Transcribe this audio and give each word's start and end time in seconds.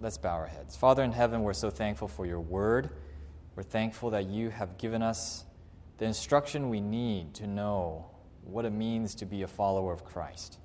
Let's 0.00 0.16
bow 0.16 0.34
our 0.34 0.46
heads. 0.46 0.76
Father 0.76 1.02
in 1.02 1.10
heaven, 1.10 1.42
we're 1.42 1.52
so 1.52 1.70
thankful 1.70 2.06
for 2.06 2.24
your 2.24 2.38
word. 2.38 2.90
We're 3.56 3.64
thankful 3.64 4.10
that 4.10 4.26
you 4.26 4.48
have 4.50 4.78
given 4.78 5.02
us 5.02 5.44
the 5.98 6.04
instruction 6.04 6.68
we 6.68 6.80
need 6.80 7.34
to 7.34 7.48
know 7.48 8.08
what 8.44 8.64
it 8.64 8.70
means 8.70 9.16
to 9.16 9.26
be 9.26 9.42
a 9.42 9.48
follower 9.48 9.92
of 9.92 10.04
Christ. 10.04 10.58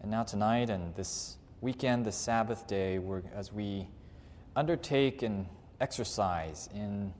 And 0.00 0.10
now, 0.10 0.22
tonight 0.22 0.70
and 0.70 0.94
this 0.94 1.36
weekend, 1.60 2.06
the 2.06 2.12
Sabbath 2.12 2.66
day, 2.66 2.98
as 3.34 3.52
we 3.52 3.86
undertake 4.56 5.22
an 5.22 5.46
exercise 5.78 6.70
in 6.74 7.12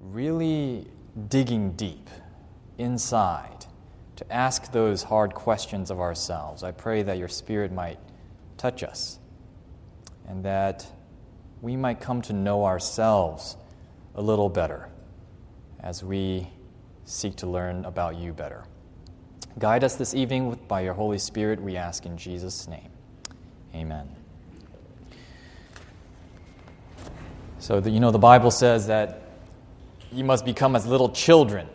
really 0.00 0.86
digging 1.28 1.72
deep 1.72 2.08
inside 2.78 3.66
to 4.16 4.32
ask 4.32 4.72
those 4.72 5.02
hard 5.02 5.34
questions 5.34 5.90
of 5.90 6.00
ourselves, 6.00 6.62
I 6.62 6.70
pray 6.70 7.02
that 7.02 7.18
your 7.18 7.28
Spirit 7.28 7.72
might 7.72 7.98
touch 8.56 8.82
us 8.82 9.17
and 10.28 10.44
that 10.44 10.86
we 11.62 11.74
might 11.74 12.00
come 12.00 12.22
to 12.22 12.32
know 12.32 12.64
ourselves 12.64 13.56
a 14.14 14.22
little 14.22 14.48
better 14.48 14.88
as 15.80 16.04
we 16.04 16.48
seek 17.04 17.34
to 17.36 17.46
learn 17.46 17.84
about 17.84 18.16
you 18.16 18.32
better. 18.32 18.64
Guide 19.58 19.82
us 19.82 19.96
this 19.96 20.14
evening 20.14 20.58
by 20.68 20.82
your 20.82 20.92
Holy 20.92 21.18
Spirit, 21.18 21.60
we 21.60 21.76
ask 21.76 22.04
in 22.04 22.16
Jesus' 22.16 22.68
name. 22.68 22.90
Amen. 23.74 24.08
So, 27.58 27.80
the, 27.80 27.90
you 27.90 27.98
know, 27.98 28.10
the 28.10 28.18
Bible 28.18 28.50
says 28.50 28.86
that 28.86 29.22
you 30.12 30.24
must 30.24 30.44
become 30.44 30.76
as 30.76 30.86
little 30.86 31.08
children 31.08 31.66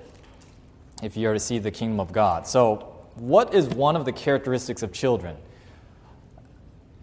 if 1.02 1.18
you 1.18 1.30
are 1.30 1.34
to 1.34 1.40
see 1.40 1.60
the 1.60 1.72
kingdom 1.72 2.00
of 2.00 2.14
God. 2.14 2.48
So, 2.48 2.90
what 3.16 3.54
is 3.54 3.68
one 3.68 3.96
of 3.96 4.06
the 4.06 4.12
characteristics 4.12 4.82
of 4.82 4.94
children? 4.94 5.36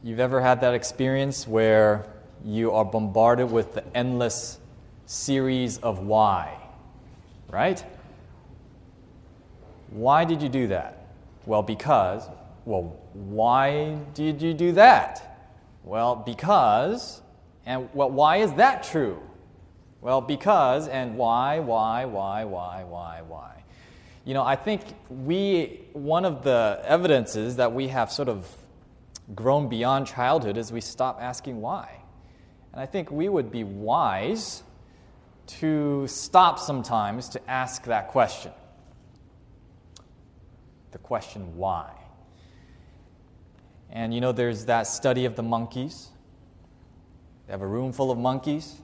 You've 0.02 0.20
ever 0.20 0.40
had 0.40 0.62
that 0.62 0.72
experience 0.72 1.46
where 1.46 2.06
you 2.42 2.72
are 2.72 2.86
bombarded 2.86 3.50
with 3.50 3.74
the 3.74 3.84
endless 3.94 4.58
series 5.04 5.76
of 5.76 5.98
why, 5.98 6.56
right? 7.50 7.84
Why 9.90 10.24
did 10.24 10.40
you 10.40 10.48
do 10.48 10.68
that? 10.68 11.06
Well, 11.44 11.62
because. 11.62 12.26
Well, 12.64 12.98
why 13.12 13.98
did 14.14 14.40
you 14.40 14.54
do 14.54 14.72
that? 14.72 15.36
Well, 15.84 16.16
because. 16.16 17.20
And 17.66 17.90
well, 17.92 18.10
why 18.10 18.38
is 18.38 18.54
that 18.54 18.82
true? 18.82 19.20
Well, 20.00 20.22
because, 20.22 20.88
and 20.88 21.18
why, 21.18 21.58
why, 21.58 22.06
why, 22.06 22.44
why, 22.44 22.84
why, 22.84 23.20
why. 23.28 23.64
You 24.24 24.32
know, 24.32 24.44
I 24.44 24.56
think 24.56 24.80
we, 25.10 25.82
one 25.92 26.24
of 26.24 26.42
the 26.42 26.80
evidences 26.84 27.56
that 27.56 27.74
we 27.74 27.88
have 27.88 28.10
sort 28.10 28.30
of 28.30 28.46
grown 29.34 29.68
beyond 29.68 30.06
childhood 30.06 30.56
is 30.56 30.72
we 30.72 30.80
stop 30.80 31.18
asking 31.20 31.60
why. 31.60 32.02
And 32.72 32.80
I 32.80 32.86
think 32.86 33.10
we 33.10 33.28
would 33.28 33.50
be 33.50 33.64
wise 33.64 34.62
to 35.46 36.06
stop 36.06 36.58
sometimes 36.58 37.28
to 37.30 37.50
ask 37.50 37.84
that 37.84 38.08
question 38.08 38.52
the 40.92 40.98
question 40.98 41.56
why. 41.56 41.90
And 43.90 44.14
you 44.14 44.20
know, 44.20 44.32
there's 44.32 44.66
that 44.66 44.86
study 44.86 45.24
of 45.24 45.36
the 45.36 45.42
monkeys. 45.42 46.08
They 47.46 47.52
have 47.52 47.62
a 47.62 47.66
room 47.66 47.92
full 47.92 48.10
of 48.10 48.18
monkeys. 48.18 48.76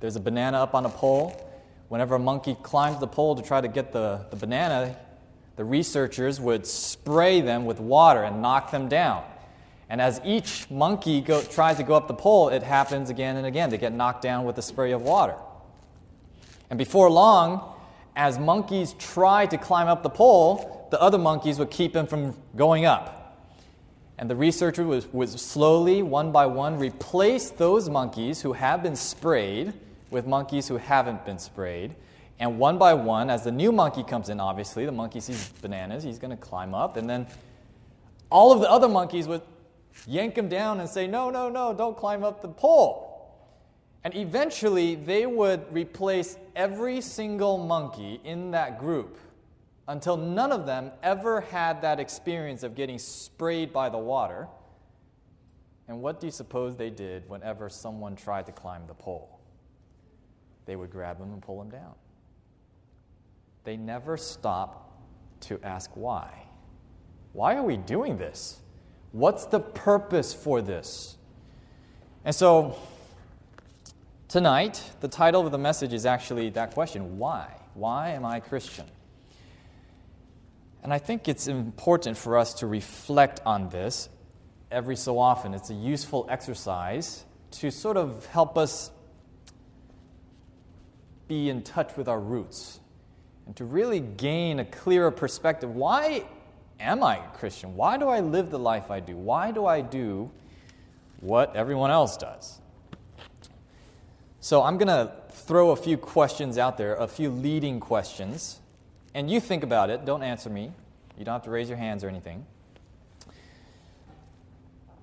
There's 0.00 0.16
a 0.16 0.20
banana 0.20 0.58
up 0.58 0.74
on 0.74 0.84
a 0.84 0.90
pole. 0.90 1.42
Whenever 1.88 2.16
a 2.16 2.18
monkey 2.18 2.56
climbs 2.62 3.00
the 3.00 3.06
pole 3.06 3.36
to 3.36 3.42
try 3.42 3.60
to 3.60 3.68
get 3.68 3.92
the, 3.92 4.26
the 4.30 4.36
banana, 4.36 4.96
the 5.56 5.64
researchers 5.64 6.40
would 6.40 6.66
spray 6.66 7.40
them 7.40 7.64
with 7.64 7.80
water 7.80 8.22
and 8.22 8.42
knock 8.42 8.70
them 8.70 8.88
down. 8.88 9.24
And 9.88 10.00
as 10.00 10.20
each 10.24 10.68
monkey 10.70 11.20
go, 11.20 11.42
tries 11.42 11.76
to 11.76 11.82
go 11.82 11.94
up 11.94 12.08
the 12.08 12.14
pole, 12.14 12.48
it 12.48 12.62
happens 12.62 13.08
again 13.08 13.36
and 13.36 13.46
again. 13.46 13.70
They 13.70 13.78
get 13.78 13.92
knocked 13.92 14.22
down 14.22 14.44
with 14.44 14.58
a 14.58 14.62
spray 14.62 14.92
of 14.92 15.02
water. 15.02 15.36
And 16.70 16.78
before 16.78 17.08
long, 17.08 17.74
as 18.16 18.38
monkeys 18.38 18.94
try 18.98 19.46
to 19.46 19.58
climb 19.58 19.86
up 19.86 20.02
the 20.02 20.10
pole, 20.10 20.88
the 20.90 21.00
other 21.00 21.18
monkeys 21.18 21.58
would 21.58 21.70
keep 21.70 21.92
them 21.92 22.06
from 22.06 22.34
going 22.56 22.84
up. 22.84 23.38
And 24.18 24.30
the 24.30 24.36
researcher 24.36 24.84
was, 24.84 25.06
was 25.12 25.32
slowly, 25.40 26.02
one 26.02 26.32
by 26.32 26.46
one, 26.46 26.78
replace 26.78 27.50
those 27.50 27.88
monkeys 27.88 28.40
who 28.40 28.54
have 28.54 28.82
been 28.82 28.96
sprayed 28.96 29.74
with 30.10 30.26
monkeys 30.26 30.68
who 30.68 30.78
haven't 30.78 31.24
been 31.26 31.38
sprayed. 31.38 31.94
And 32.38 32.58
one 32.58 32.78
by 32.78 32.94
one, 32.94 33.30
as 33.30 33.44
the 33.44 33.52
new 33.52 33.72
monkey 33.72 34.02
comes 34.02 34.28
in, 34.28 34.40
obviously, 34.40 34.86
the 34.86 34.92
monkey 34.92 35.20
sees 35.20 35.48
bananas, 35.60 36.04
he's 36.04 36.18
going 36.18 36.30
to 36.30 36.36
climb 36.36 36.74
up. 36.74 36.96
And 36.96 37.08
then 37.08 37.26
all 38.30 38.52
of 38.52 38.60
the 38.60 38.70
other 38.70 38.88
monkeys 38.88 39.26
would 39.26 39.42
yank 40.06 40.36
him 40.36 40.48
down 40.48 40.80
and 40.80 40.88
say, 40.88 41.06
No, 41.06 41.30
no, 41.30 41.48
no, 41.48 41.72
don't 41.72 41.96
climb 41.96 42.24
up 42.24 42.42
the 42.42 42.48
pole. 42.48 43.12
And 44.04 44.14
eventually, 44.14 44.94
they 44.94 45.26
would 45.26 45.72
replace 45.72 46.36
every 46.54 47.00
single 47.00 47.58
monkey 47.58 48.20
in 48.24 48.52
that 48.52 48.78
group 48.78 49.18
until 49.88 50.16
none 50.16 50.52
of 50.52 50.66
them 50.66 50.92
ever 51.02 51.40
had 51.40 51.82
that 51.82 51.98
experience 51.98 52.62
of 52.62 52.74
getting 52.74 52.98
sprayed 52.98 53.72
by 53.72 53.88
the 53.88 53.98
water. 53.98 54.48
And 55.88 56.00
what 56.00 56.20
do 56.20 56.26
you 56.26 56.30
suppose 56.30 56.76
they 56.76 56.90
did 56.90 57.28
whenever 57.28 57.68
someone 57.68 58.16
tried 58.16 58.46
to 58.46 58.52
climb 58.52 58.86
the 58.86 58.94
pole? 58.94 59.40
They 60.66 60.76
would 60.76 60.90
grab 60.90 61.18
them 61.18 61.32
and 61.32 61.40
pull 61.40 61.58
them 61.58 61.70
down. 61.70 61.94
They 63.64 63.76
never 63.76 64.16
stop 64.16 65.00
to 65.42 65.60
ask 65.62 65.90
why. 65.94 66.46
Why 67.32 67.56
are 67.56 67.62
we 67.62 67.76
doing 67.76 68.16
this? 68.16 68.60
What's 69.12 69.46
the 69.46 69.60
purpose 69.60 70.34
for 70.34 70.60
this? 70.60 71.16
And 72.24 72.34
so, 72.34 72.76
tonight, 74.28 74.82
the 75.00 75.08
title 75.08 75.46
of 75.46 75.52
the 75.52 75.58
message 75.58 75.92
is 75.92 76.06
actually 76.06 76.50
that 76.50 76.74
question 76.74 77.18
why? 77.18 77.48
Why 77.74 78.10
am 78.10 78.24
I 78.24 78.40
Christian? 78.40 78.86
And 80.82 80.92
I 80.92 80.98
think 80.98 81.28
it's 81.28 81.48
important 81.48 82.16
for 82.16 82.38
us 82.38 82.54
to 82.54 82.66
reflect 82.66 83.40
on 83.44 83.68
this 83.70 84.08
every 84.70 84.96
so 84.96 85.18
often. 85.18 85.54
It's 85.54 85.70
a 85.70 85.74
useful 85.74 86.26
exercise 86.28 87.24
to 87.52 87.70
sort 87.70 87.96
of 87.96 88.26
help 88.26 88.58
us 88.58 88.90
be 91.28 91.48
in 91.48 91.62
touch 91.62 91.96
with 91.96 92.08
our 92.08 92.20
roots 92.20 92.80
and 93.46 93.56
to 93.56 93.64
really 93.64 94.00
gain 94.00 94.60
a 94.60 94.64
clearer 94.64 95.10
perspective. 95.10 95.74
Why 95.74 96.24
am 96.80 97.02
I 97.02 97.16
a 97.16 97.28
Christian? 97.30 97.74
Why 97.76 97.96
do 97.96 98.08
I 98.08 98.20
live 98.20 98.50
the 98.50 98.58
life 98.58 98.90
I 98.90 99.00
do? 99.00 99.16
Why 99.16 99.50
do 99.50 99.66
I 99.66 99.80
do 99.80 100.30
what 101.20 101.54
everyone 101.56 101.90
else 101.90 102.16
does? 102.16 102.60
So 104.40 104.62
I'm 104.62 104.78
going 104.78 104.88
to 104.88 105.12
throw 105.30 105.70
a 105.70 105.76
few 105.76 105.96
questions 105.96 106.58
out 106.58 106.78
there, 106.78 106.94
a 106.94 107.08
few 107.08 107.30
leading 107.30 107.80
questions, 107.80 108.60
and 109.14 109.30
you 109.30 109.40
think 109.40 109.62
about 109.62 109.90
it. 109.90 110.04
Don't 110.04 110.22
answer 110.22 110.50
me. 110.50 110.72
You 111.18 111.24
don't 111.24 111.32
have 111.32 111.44
to 111.44 111.50
raise 111.50 111.68
your 111.68 111.78
hands 111.78 112.04
or 112.04 112.08
anything. 112.08 112.46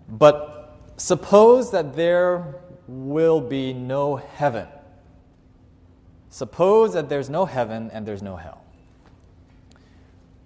But 0.07 0.77
suppose 0.97 1.71
that 1.71 1.95
there 1.95 2.55
will 2.87 3.41
be 3.41 3.73
no 3.73 4.17
heaven. 4.17 4.67
Suppose 6.29 6.93
that 6.93 7.09
there's 7.09 7.29
no 7.29 7.45
heaven 7.45 7.89
and 7.91 8.05
there's 8.07 8.21
no 8.21 8.35
hell 8.35 8.63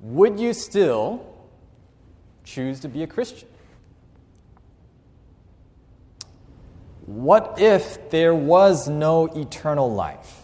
would 0.02 0.40
you 0.40 0.54
still 0.54 1.26
choose 2.44 2.80
to 2.82 2.88
be 2.88 3.04
a 3.04 3.08
Christian? 3.08 3.48
What 7.06 7.56
if 7.58 8.10
there 8.10 8.36
was 8.36 8.88
no 8.88 9.28
eternal 9.28 9.92
life? 9.94 10.42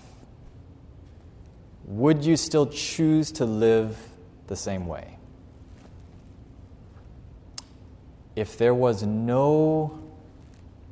Would 1.85 2.23
you 2.23 2.37
still 2.37 2.67
choose 2.67 3.31
to 3.33 3.45
live 3.45 3.97
the 4.47 4.55
same 4.55 4.87
way? 4.87 5.17
If 8.35 8.57
there 8.57 8.73
was 8.73 9.03
no 9.03 9.99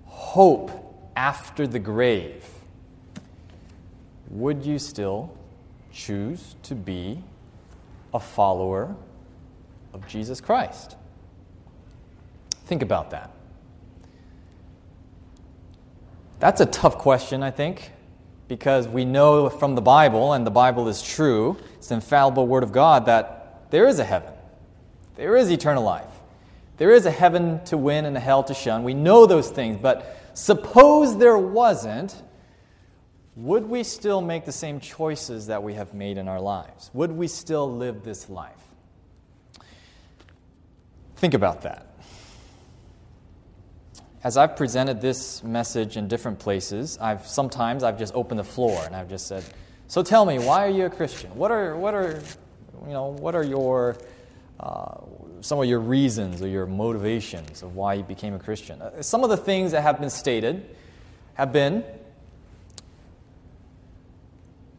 hope 0.06 0.72
after 1.16 1.66
the 1.66 1.80
grave, 1.80 2.46
would 4.30 4.66
you 4.66 4.78
still 4.78 5.34
choose 5.92 6.56
to 6.64 6.76
be 6.76 7.24
a 8.14 8.20
follower 8.20 8.96
of 9.94 10.08
Jesus 10.08 10.42
Christ? 10.42 10.96
Think 12.66 12.82
about 12.82 13.12
that. 13.12 13.32
That's 16.40 16.60
a 16.60 16.66
tough 16.66 16.98
question, 16.98 17.44
I 17.44 17.52
think, 17.52 17.92
because 18.48 18.88
we 18.88 19.06
know 19.06 19.50
from 19.50 19.76
the 19.76 19.82
Bible, 19.82 20.34
and 20.34 20.46
the 20.46 20.52
Bible 20.52 20.88
is 20.88 21.02
true, 21.02 21.58
it's 21.76 21.90
the 21.90 21.96
infallible 21.96 22.48
Word 22.48 22.64
of 22.64 22.72
God, 22.72 23.06
that 23.06 23.70
there 23.70 23.88
is 23.88 24.00
a 24.00 24.04
heaven, 24.04 24.34
there 25.16 25.36
is 25.36 25.52
eternal 25.52 25.84
life, 25.84 26.10
there 26.78 26.92
is 26.92 27.06
a 27.06 27.12
heaven 27.12 27.64
to 27.66 27.78
win 27.78 28.06
and 28.06 28.18
a 28.18 28.20
hell 28.20 28.44
to 28.46 28.54
shun. 28.56 28.84
We 28.84 28.96
know 28.96 29.28
those 29.28 29.52
things, 29.52 29.78
but 29.80 30.18
suppose 30.34 31.18
there 31.18 31.38
wasn't 31.38 32.16
would 33.36 33.66
we 33.66 33.84
still 33.84 34.22
make 34.22 34.46
the 34.46 34.52
same 34.52 34.80
choices 34.80 35.48
that 35.48 35.64
we 35.64 35.74
have 35.76 35.94
made 35.94 36.18
in 36.18 36.28
our 36.28 36.42
lives? 36.42 36.90
Would 36.94 37.12
we 37.12 37.28
still 37.28 37.72
live 37.72 38.04
this 38.04 38.30
life? 38.30 38.58
Think 41.16 41.34
about 41.34 41.62
that. 41.62 41.88
as 44.24 44.38
I've 44.38 44.56
presented 44.56 45.02
this 45.02 45.44
message 45.44 45.98
in 45.98 46.08
different 46.08 46.38
places, 46.40 46.98
I've 47.00 47.26
sometimes 47.26 47.84
I've 47.84 47.98
just 47.98 48.14
opened 48.14 48.40
the 48.40 48.44
floor 48.44 48.84
and 48.86 48.96
I've 48.96 49.10
just 49.10 49.28
said, 49.28 49.44
"So 49.88 50.04
tell 50.04 50.26
me, 50.26 50.38
why 50.38 50.66
are 50.66 50.70
you 50.70 50.86
a 50.86 50.90
Christian? 50.90 51.32
What 51.36 51.52
are 51.52 51.76
what 51.76 51.94
are 51.94 52.22
you 52.86 52.94
know 52.94 53.08
what 53.08 53.34
are 53.36 53.44
your 53.44 53.98
uh, 54.60 54.98
some 55.42 55.58
of 55.60 55.66
your 55.66 55.80
reasons 55.80 56.42
or 56.42 56.48
your 56.48 56.68
motivations 56.68 57.64
of 57.64 57.76
why 57.76 57.96
you 57.96 58.04
became 58.04 58.34
a 58.36 58.40
Christian?" 58.40 58.82
Uh, 58.82 59.02
some 59.02 59.24
of 59.24 59.30
the 59.32 59.38
things 59.38 59.72
that 59.72 59.82
have 59.82 60.00
been 60.00 60.12
stated 60.12 60.76
have 61.34 61.52
been 61.52 61.84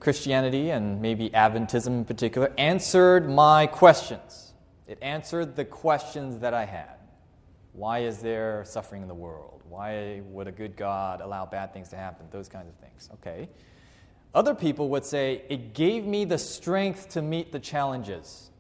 Christianity 0.03 0.71
and 0.71 1.01
maybe 1.01 1.31
Adventism 1.31 1.87
in 1.87 2.05
particular 2.05 2.53
answered 2.59 3.31
my 3.31 3.69
questions. 3.69 4.53
It 4.89 4.99
answered 5.01 5.55
the 5.55 5.65
questions 5.65 6.41
that 6.41 6.53
I 6.53 6.65
had. 6.65 6.97
Why 7.73 8.01
is 8.01 8.19
there 8.19 8.65
suffering 8.67 9.03
in 9.03 9.09
the 9.09 9.15
world? 9.15 9.63
Why 9.69 10.21
would 10.27 10.49
a 10.49 10.53
good 10.53 10.77
God 10.77 11.21
allow 11.21 11.47
bad 11.47 11.73
things 11.73 11.89
to 11.91 11.97
happen? 11.97 12.27
Those 12.33 12.49
kinds 12.49 12.69
of 12.69 12.75
things. 12.75 13.09
Okay. 13.15 13.49
Other 14.35 14.55
people 14.55 14.89
would 14.89 15.05
say, 15.05 15.45
it 15.49 15.73
gave 15.73 16.05
me 16.05 16.25
the 16.25 16.39
strength 16.39 17.11
to 17.11 17.23
meet 17.23 17.53
the 17.53 17.61
challenges 17.61 18.51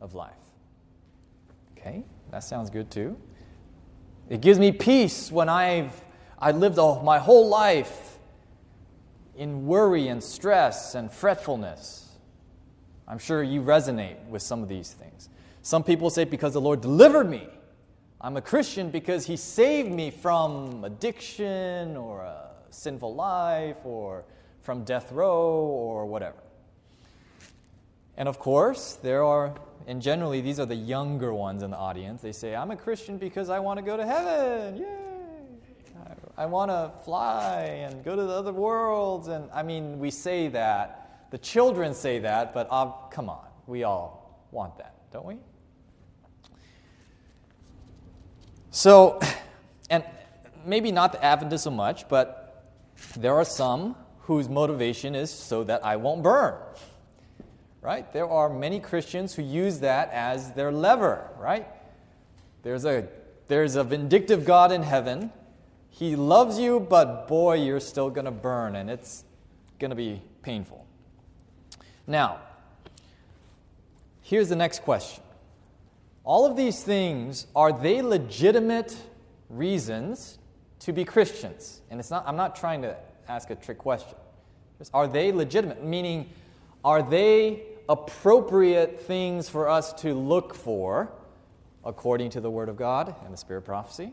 of 0.00 0.14
life. 0.14 0.32
Okay, 1.78 2.02
that 2.32 2.42
sounds 2.42 2.68
good 2.68 2.90
too. 2.90 3.16
It 4.28 4.40
gives 4.40 4.58
me 4.58 4.72
peace 4.72 5.30
when 5.30 5.48
I've 5.48 6.04
I 6.38 6.52
lived 6.52 6.78
all, 6.78 7.02
my 7.02 7.18
whole 7.18 7.48
life 7.48 8.17
in 9.38 9.66
worry 9.66 10.08
and 10.08 10.22
stress 10.22 10.94
and 10.94 11.10
fretfulness. 11.10 12.10
I'm 13.06 13.18
sure 13.18 13.42
you 13.42 13.62
resonate 13.62 14.22
with 14.28 14.42
some 14.42 14.62
of 14.62 14.68
these 14.68 14.92
things. 14.92 15.30
Some 15.62 15.82
people 15.82 16.10
say, 16.10 16.24
because 16.24 16.52
the 16.52 16.60
Lord 16.60 16.82
delivered 16.82 17.30
me 17.30 17.48
I'm 18.20 18.36
a 18.36 18.42
Christian 18.42 18.90
because 18.90 19.26
He 19.26 19.36
saved 19.36 19.90
me 19.92 20.10
from 20.10 20.82
addiction 20.82 21.96
or 21.96 22.22
a 22.22 22.50
sinful 22.70 23.14
life 23.14 23.76
or 23.84 24.24
from 24.62 24.82
death 24.82 25.12
row 25.12 25.60
or 25.60 26.04
whatever. 26.04 26.38
And 28.16 28.28
of 28.28 28.40
course, 28.40 28.98
there 29.00 29.22
are, 29.22 29.54
and 29.86 30.02
generally 30.02 30.40
these 30.40 30.58
are 30.58 30.66
the 30.66 30.74
younger 30.74 31.32
ones 31.32 31.62
in 31.62 31.70
the 31.70 31.76
audience. 31.76 32.20
They 32.20 32.32
say, 32.32 32.56
I'm 32.56 32.72
a 32.72 32.76
Christian 32.76 33.18
because 33.18 33.50
I 33.50 33.60
want 33.60 33.78
to 33.78 33.84
go 33.84 33.96
to 33.96 34.04
heaven. 34.04 34.78
Yay! 34.78 35.17
I, 36.38 36.46
want 36.46 36.70
to 36.70 36.92
fly 37.04 37.62
and 37.62 38.04
go 38.04 38.14
to 38.14 38.22
the 38.22 38.32
other 38.32 38.52
worlds. 38.52 39.28
And 39.28 39.50
I 39.52 39.62
mean, 39.62 39.98
we 39.98 40.10
say 40.10 40.48
that. 40.48 41.26
The 41.30 41.38
children 41.38 41.92
say 41.94 42.20
that, 42.20 42.54
but 42.54 42.68
uh, 42.70 42.90
come 43.10 43.28
on, 43.28 43.46
we 43.66 43.82
all 43.82 44.46
want 44.50 44.78
that, 44.78 44.94
don't 45.12 45.26
we? 45.26 45.36
So, 48.70 49.20
and 49.90 50.04
maybe 50.64 50.92
not 50.92 51.12
the 51.12 51.24
Adventists 51.24 51.64
so 51.64 51.70
much, 51.70 52.08
but 52.08 52.74
there 53.16 53.34
are 53.34 53.44
some 53.44 53.96
whose 54.20 54.48
motivation 54.48 55.14
is 55.14 55.30
so 55.30 55.64
that 55.64 55.84
I 55.84 55.96
won't 55.96 56.22
burn. 56.22 56.54
Right? 57.80 58.12
There 58.12 58.28
are 58.28 58.48
many 58.50 58.80
Christians 58.80 59.34
who 59.34 59.42
use 59.42 59.80
that 59.80 60.10
as 60.12 60.52
their 60.52 60.70
lever, 60.70 61.30
right? 61.38 61.66
There's 62.62 62.84
a, 62.84 63.08
there's 63.46 63.76
a 63.76 63.84
vindictive 63.84 64.44
God 64.44 64.72
in 64.72 64.82
heaven. 64.82 65.32
He 65.90 66.16
loves 66.16 66.58
you, 66.58 66.80
but 66.80 67.26
boy, 67.26 67.56
you're 67.56 67.80
still 67.80 68.10
going 68.10 68.24
to 68.26 68.30
burn, 68.30 68.76
and 68.76 68.88
it's 68.88 69.24
going 69.78 69.90
to 69.90 69.96
be 69.96 70.22
painful. 70.42 70.86
Now, 72.06 72.40
here's 74.22 74.48
the 74.48 74.56
next 74.56 74.82
question 74.82 75.22
all 76.28 76.44
of 76.44 76.56
these 76.56 76.82
things, 76.82 77.46
are 77.56 77.72
they 77.72 78.02
legitimate 78.02 78.94
reasons 79.48 80.38
to 80.80 80.92
be 80.92 81.02
Christians? 81.02 81.80
And 81.90 81.98
it's 81.98 82.10
not, 82.10 82.24
I'm 82.26 82.36
not 82.36 82.54
trying 82.54 82.82
to 82.82 82.94
ask 83.28 83.48
a 83.48 83.54
trick 83.54 83.78
question. 83.78 84.14
Just, 84.76 84.90
are 84.92 85.06
they 85.06 85.32
legitimate? 85.32 85.82
Meaning, 85.82 86.28
are 86.84 87.02
they 87.02 87.62
appropriate 87.88 89.00
things 89.00 89.48
for 89.48 89.68
us 89.68 89.92
to 89.94 90.12
look 90.12 90.54
for 90.54 91.10
according 91.82 92.28
to 92.30 92.42
the 92.42 92.50
Word 92.50 92.68
of 92.68 92.76
God 92.76 93.14
and 93.24 93.32
the 93.32 93.38
Spirit 93.38 93.60
of 93.60 93.64
prophecy? 93.64 94.12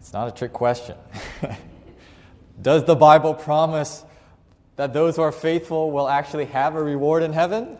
It's 0.00 0.12
not 0.12 0.26
a 0.26 0.32
trick 0.32 0.52
question. 0.52 0.96
Does 2.62 2.84
the 2.84 2.96
Bible 2.96 3.34
promise 3.34 4.04
that 4.76 4.92
those 4.92 5.16
who 5.16 5.22
are 5.22 5.30
faithful 5.30 5.92
will 5.92 6.08
actually 6.08 6.46
have 6.46 6.74
a 6.74 6.82
reward 6.82 7.22
in 7.22 7.32
heaven? 7.32 7.76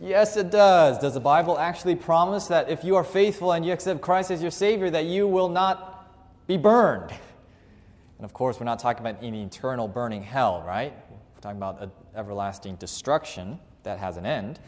Yes, 0.00 0.36
it 0.36 0.50
does. 0.50 0.98
Does 0.98 1.14
the 1.14 1.20
Bible 1.20 1.56
actually 1.56 1.94
promise 1.94 2.48
that 2.48 2.68
if 2.68 2.82
you 2.82 2.96
are 2.96 3.04
faithful 3.04 3.52
and 3.52 3.64
you 3.64 3.72
accept 3.72 4.00
Christ 4.00 4.32
as 4.32 4.42
your 4.42 4.50
Savior, 4.50 4.90
that 4.90 5.04
you 5.04 5.28
will 5.28 5.48
not 5.48 6.10
be 6.48 6.56
burned? 6.56 7.12
And 8.18 8.24
of 8.24 8.32
course, 8.32 8.58
we're 8.58 8.66
not 8.66 8.80
talking 8.80 9.06
about 9.06 9.22
an 9.22 9.34
eternal 9.34 9.86
burning 9.86 10.24
hell, 10.24 10.64
right? 10.66 10.92
We're 11.10 11.40
talking 11.40 11.58
about 11.58 11.80
an 11.80 11.92
everlasting 12.16 12.76
destruction 12.76 13.60
that 13.84 13.98
has 13.98 14.16
an 14.16 14.26
end. 14.26 14.58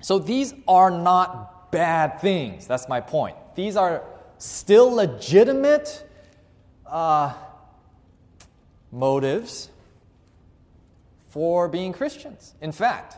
So 0.00 0.20
these 0.20 0.54
are 0.68 0.90
not 0.90 1.72
bad 1.72 2.20
things. 2.20 2.68
That's 2.68 2.88
my 2.88 3.00
point. 3.00 3.36
These 3.56 3.76
are 3.76 4.04
still 4.42 4.90
legitimate 4.92 6.04
uh, 6.84 7.32
motives 8.90 9.70
for 11.28 11.68
being 11.68 11.92
Christians. 11.92 12.54
In 12.60 12.72
fact, 12.72 13.16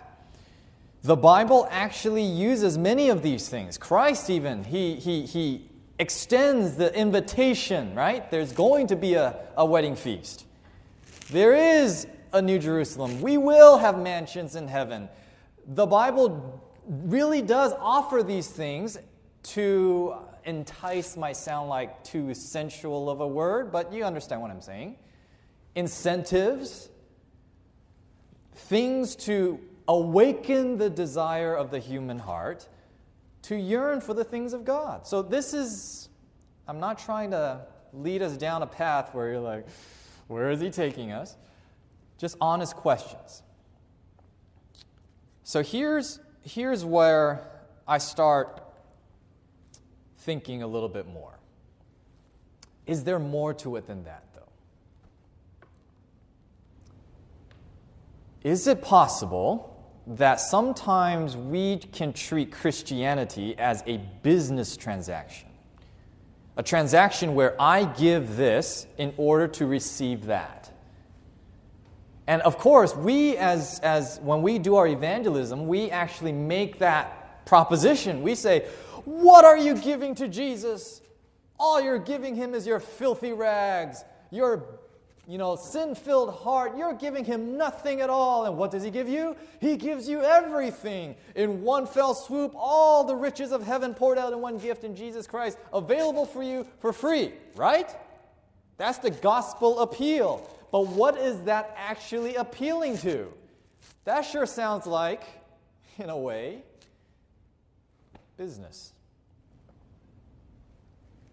the 1.03 1.17
Bible 1.17 1.67
actually 1.71 2.25
uses 2.25 2.77
many 2.77 3.09
of 3.09 3.23
these 3.23 3.49
things. 3.49 3.79
Christ, 3.79 4.29
even, 4.29 4.65
he, 4.65 4.97
he, 4.97 5.23
he 5.23 5.71
extends 5.99 6.77
the 6.77 6.95
invitation, 6.95 7.95
right? 7.95 8.31
There's 8.31 8.53
going 8.53 8.89
to 8.89 8.97
be 8.97 9.15
a, 9.15 9.35
a 9.57 9.65
wedding 9.65 9.97
feast. 9.97 10.45
There 11.31 11.55
is 11.55 12.07
a 12.35 12.43
New 12.43 12.59
Jerusalem. 12.59 13.23
We 13.23 13.39
will 13.39 13.79
have 13.79 13.99
mansions 13.99 14.57
in 14.57 14.69
heaven. 14.69 15.09
The 15.69 15.87
Bible 15.87 16.63
really 16.87 17.41
does 17.41 17.73
offer 17.79 18.23
these 18.23 18.49
things 18.49 18.99
to 19.45 20.17
entice 20.45 21.17
might 21.17 21.37
sound 21.37 21.69
like 21.69 22.05
too 22.05 22.35
sensual 22.35 23.11
of 23.11 23.21
a 23.21 23.27
word, 23.27 23.73
but 23.73 23.93
you 23.93 24.05
understand 24.05 24.43
what 24.43 24.51
I'm 24.51 24.61
saying. 24.61 24.97
Incentives, 25.75 26.89
things 28.55 29.17
to 29.17 29.61
awaken 29.89 30.79
the 30.79 30.91
desire 30.91 31.55
of 31.55 31.71
the 31.71 31.79
human 31.79 32.19
heart 32.19 32.69
to 33.43 33.57
yearn 33.57 34.01
for 34.01 34.15
the 34.15 34.25
things 34.25 34.53
of 34.53 34.65
God. 34.65 35.07
So, 35.07 35.21
this 35.21 35.53
is, 35.53 36.09
I'm 36.67 36.81
not 36.81 36.99
trying 36.99 37.33
to 37.33 37.67
lead 37.93 38.23
us 38.23 38.37
down 38.37 38.63
a 38.63 38.67
path 38.67 39.15
where 39.15 39.31
you're 39.31 39.41
like, 39.41 39.67
where 40.29 40.51
is 40.51 40.61
he 40.61 40.71
taking 40.71 41.13
us? 41.13 41.37
Just 42.19 42.37
honest 42.41 42.75
questions. 42.75 43.43
So, 45.43 45.63
here's, 45.63 46.21
here's 46.43 46.85
where 46.85 47.51
I 47.87 47.99
start 47.99 48.64
thinking 50.25 50.63
a 50.63 50.67
little 50.67 50.89
bit 50.89 51.07
more. 51.07 51.39
Is 52.87 53.05
there 53.05 53.19
more 53.19 53.55
to 53.55 53.77
it 53.77 53.87
than 53.87 54.05
that, 54.05 54.25
though? 54.35 54.41
Is 58.43 58.67
it 58.67 58.83
possible 58.83 59.75
that 60.07 60.41
sometimes 60.41 61.37
we 61.37 61.79
can 61.79 62.13
treat 62.13 62.53
Christianity 62.53 63.57
as 63.59 63.83
a 63.87 63.99
business 64.23 64.77
transaction. 64.77 65.49
A 66.57 66.63
transaction 66.63 67.35
where 67.35 67.61
I 67.61 67.85
give 67.85 68.37
this 68.37 68.87
in 68.99 69.15
order 69.17 69.49
to 69.49 69.67
receive 69.67 70.27
that. 70.27 70.71
And 72.27 72.43
of 72.43 72.59
course, 72.59 72.95
we, 72.95 73.37
as, 73.37 73.81
as 73.81 74.19
when 74.21 74.43
we 74.43 74.59
do 74.59 74.77
our 74.77 74.87
evangelism, 74.87 75.67
we 75.67 75.91
actually 75.91 76.33
make 76.33 76.79
that 76.79 77.45
proposition. 77.47 78.23
We 78.23 78.35
say, 78.35 78.67
What 79.05 79.45
are 79.45 79.59
you 79.59 79.77
giving 79.77 80.15
to 80.17 80.29
Jesus? 80.29 81.01
All 81.59 81.81
you're 81.81 81.99
giving 81.99 82.35
him 82.35 82.55
is 82.55 82.67
your 82.67 82.81
filthy 82.81 83.33
rags, 83.33 84.05
your 84.31 84.65
you 85.27 85.39
know, 85.39 85.57
sin 85.57 85.95
filled 85.95 86.35
heart, 86.35 86.77
you're 86.77 86.93
giving 86.93 87.25
him 87.25 87.57
nothing 87.57 88.01
at 88.01 88.11
all. 88.11 88.45
And 88.45 88.59
what 88.59 88.71
does 88.71 88.83
he 88.83 88.91
give 88.91 89.09
you? 89.09 89.37
He 89.61 89.77
gives 89.77 90.09
you 90.09 90.23
everything. 90.23 91.17
In 91.35 91.63
one 91.63 91.87
fell 91.87 92.15
swoop, 92.15 92.53
all 92.55 93.05
the 93.05 93.17
riches 93.17 93.51
of 93.53 93.63
heaven 93.63 93.95
poured 93.95 94.19
out 94.19 94.33
in 94.33 94.41
one 94.41 94.59
gift 94.59 94.85
in 94.85 94.95
Jesus 94.95 95.27
Christ, 95.27 95.59
available 95.73 96.27
for 96.27 96.43
you 96.43 96.67
for 96.79 96.93
free, 96.93 97.33
right? 97.57 97.91
That's 98.77 98.99
the 98.99 99.11
gospel 99.11 99.81
appeal. 99.81 100.51
But 100.71 100.89
what 100.89 101.17
is 101.17 101.43
that 101.45 101.75
actually 101.77 102.35
appealing 102.35 102.99
to? 102.99 103.33
That 104.05 104.23
sure 104.23 104.45
sounds 104.45 104.87
like, 104.87 105.23
in 105.99 106.11
a 106.11 106.19
way, 106.19 106.65
business. 108.37 108.94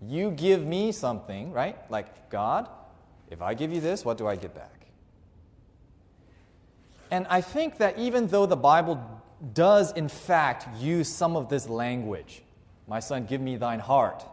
You 0.05 0.31
give 0.31 0.65
me 0.65 0.91
something, 0.91 1.51
right? 1.51 1.77
Like 1.91 2.29
God 2.29 2.67
if 3.31 3.41
I 3.41 3.53
give 3.53 3.71
you 3.71 3.79
this, 3.79 4.03
what 4.03 4.17
do 4.17 4.27
I 4.27 4.35
get 4.35 4.53
back? 4.53 4.85
And 7.09 7.25
I 7.29 7.39
think 7.41 7.77
that 7.77 7.97
even 7.97 8.27
though 8.27 8.45
the 8.45 8.57
Bible 8.57 9.01
does, 9.53 9.93
in 9.93 10.09
fact, 10.09 10.67
use 10.77 11.07
some 11.07 11.35
of 11.35 11.49
this 11.49 11.67
language, 11.67 12.43
My 12.87 12.99
son, 12.99 13.25
give 13.25 13.39
me 13.39 13.55
thine 13.55 13.79
heart. 13.79 14.25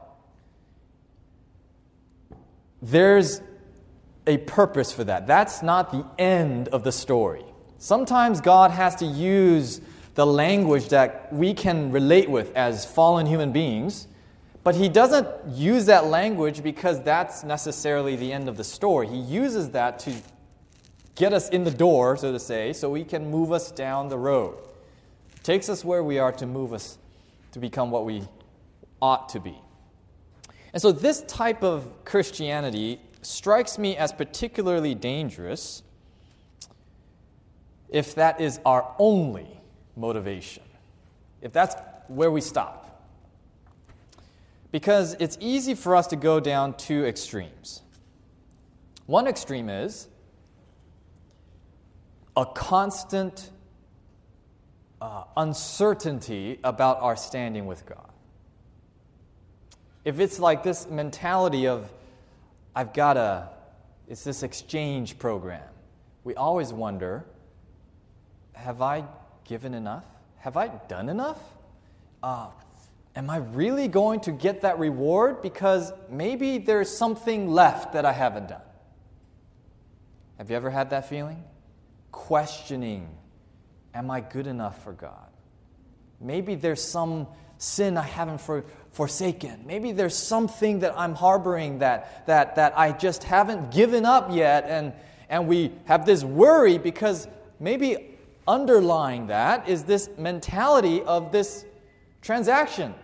There's 2.82 3.40
a 4.26 4.38
purpose 4.38 4.90
for 4.90 5.04
that. 5.04 5.28
That's 5.28 5.62
not 5.62 5.92
the 5.92 6.04
end 6.18 6.68
of 6.68 6.82
the 6.82 6.90
story. 6.90 7.44
Sometimes 7.78 8.40
God 8.40 8.72
has 8.72 8.96
to 8.96 9.04
use 9.04 9.80
the 10.16 10.26
language 10.26 10.88
that 10.88 11.32
we 11.32 11.54
can 11.54 11.92
relate 11.92 12.28
with 12.28 12.50
as 12.56 12.84
fallen 12.84 13.26
human 13.26 13.52
beings, 13.52 14.08
but 14.64 14.74
He 14.74 14.88
doesn't 14.88 15.28
use 15.48 15.86
that 15.86 16.06
language 16.06 16.62
because 16.62 17.02
that's 17.02 17.44
necessarily 17.44 18.16
the 18.16 18.32
end 18.32 18.48
of 18.48 18.56
the 18.56 18.64
story. 18.64 19.08
He 19.08 19.18
uses 19.18 19.70
that 19.70 19.98
to 20.00 20.12
get 21.14 21.32
us 21.32 21.48
in 21.48 21.64
the 21.64 21.70
door, 21.70 22.16
so 22.16 22.32
to 22.32 22.38
say, 22.38 22.72
so 22.72 22.94
He 22.94 23.04
can 23.04 23.30
move 23.30 23.52
us 23.52 23.70
down 23.70 24.08
the 24.08 24.18
road. 24.18 24.58
Takes 25.42 25.68
us 25.68 25.84
where 25.84 26.02
we 26.02 26.18
are 26.18 26.32
to 26.32 26.46
move 26.46 26.72
us 26.72 26.98
to 27.52 27.58
become 27.58 27.90
what 27.90 28.04
we 28.04 28.22
ought 29.00 29.28
to 29.30 29.40
be. 29.40 29.56
And 30.72 30.82
so, 30.82 30.92
this 30.92 31.22
type 31.22 31.62
of 31.62 32.04
Christianity 32.04 33.00
strikes 33.22 33.78
me 33.78 33.96
as 33.96 34.12
particularly 34.12 34.94
dangerous 34.94 35.82
if 37.88 38.14
that 38.16 38.40
is 38.40 38.60
our 38.64 38.94
only 38.98 39.48
motivation, 39.96 40.62
if 41.40 41.52
that's 41.52 41.74
where 42.08 42.30
we 42.30 42.40
stop. 42.40 42.87
Because 44.70 45.16
it's 45.18 45.38
easy 45.40 45.74
for 45.74 45.96
us 45.96 46.06
to 46.08 46.16
go 46.16 46.40
down 46.40 46.74
two 46.74 47.04
extremes. 47.06 47.82
One 49.06 49.26
extreme 49.26 49.70
is 49.70 50.08
a 52.36 52.44
constant 52.44 53.50
uh, 55.00 55.24
uncertainty 55.36 56.60
about 56.62 57.00
our 57.00 57.16
standing 57.16 57.66
with 57.66 57.86
God. 57.86 58.10
If 60.04 60.20
it's 60.20 60.38
like 60.38 60.62
this 60.62 60.88
mentality 60.88 61.66
of, 61.66 61.90
I've 62.74 62.92
got 62.92 63.16
a, 63.16 63.48
it's 64.06 64.24
this 64.24 64.42
exchange 64.42 65.18
program, 65.18 65.68
we 66.24 66.34
always 66.34 66.72
wonder, 66.72 67.24
have 68.52 68.82
I 68.82 69.04
given 69.44 69.74
enough? 69.74 70.04
Have 70.38 70.56
I 70.56 70.68
done 70.88 71.08
enough? 71.08 71.38
Uh, 72.22 72.48
am 73.18 73.28
I 73.28 73.38
really 73.38 73.88
going 73.88 74.20
to 74.20 74.32
get 74.32 74.60
that 74.60 74.78
reward? 74.78 75.42
Because 75.42 75.92
maybe 76.08 76.58
there's 76.58 76.88
something 76.88 77.50
left 77.50 77.94
that 77.94 78.06
I 78.06 78.12
haven't 78.12 78.48
done. 78.48 78.62
Have 80.38 80.50
you 80.50 80.56
ever 80.56 80.70
had 80.70 80.90
that 80.90 81.08
feeling? 81.08 81.42
Questioning, 82.12 83.10
am 83.92 84.08
I 84.08 84.20
good 84.20 84.46
enough 84.46 84.84
for 84.84 84.92
God? 84.92 85.26
Maybe 86.20 86.54
there's 86.54 86.82
some 86.82 87.26
sin 87.58 87.96
I 87.96 88.02
haven't 88.02 88.40
for, 88.40 88.64
forsaken. 88.92 89.64
Maybe 89.66 89.90
there's 89.90 90.14
something 90.14 90.78
that 90.78 90.94
I'm 90.96 91.16
harboring 91.16 91.80
that, 91.80 92.24
that, 92.28 92.54
that 92.54 92.78
I 92.78 92.92
just 92.92 93.24
haven't 93.24 93.72
given 93.72 94.06
up 94.06 94.28
yet. 94.30 94.64
And, 94.68 94.92
and 95.28 95.48
we 95.48 95.72
have 95.86 96.06
this 96.06 96.22
worry 96.22 96.78
because 96.78 97.26
maybe 97.58 98.16
underlying 98.46 99.26
that 99.26 99.68
is 99.68 99.82
this 99.82 100.08
mentality 100.16 101.02
of 101.02 101.32
this 101.32 101.64
transaction. 102.22 102.94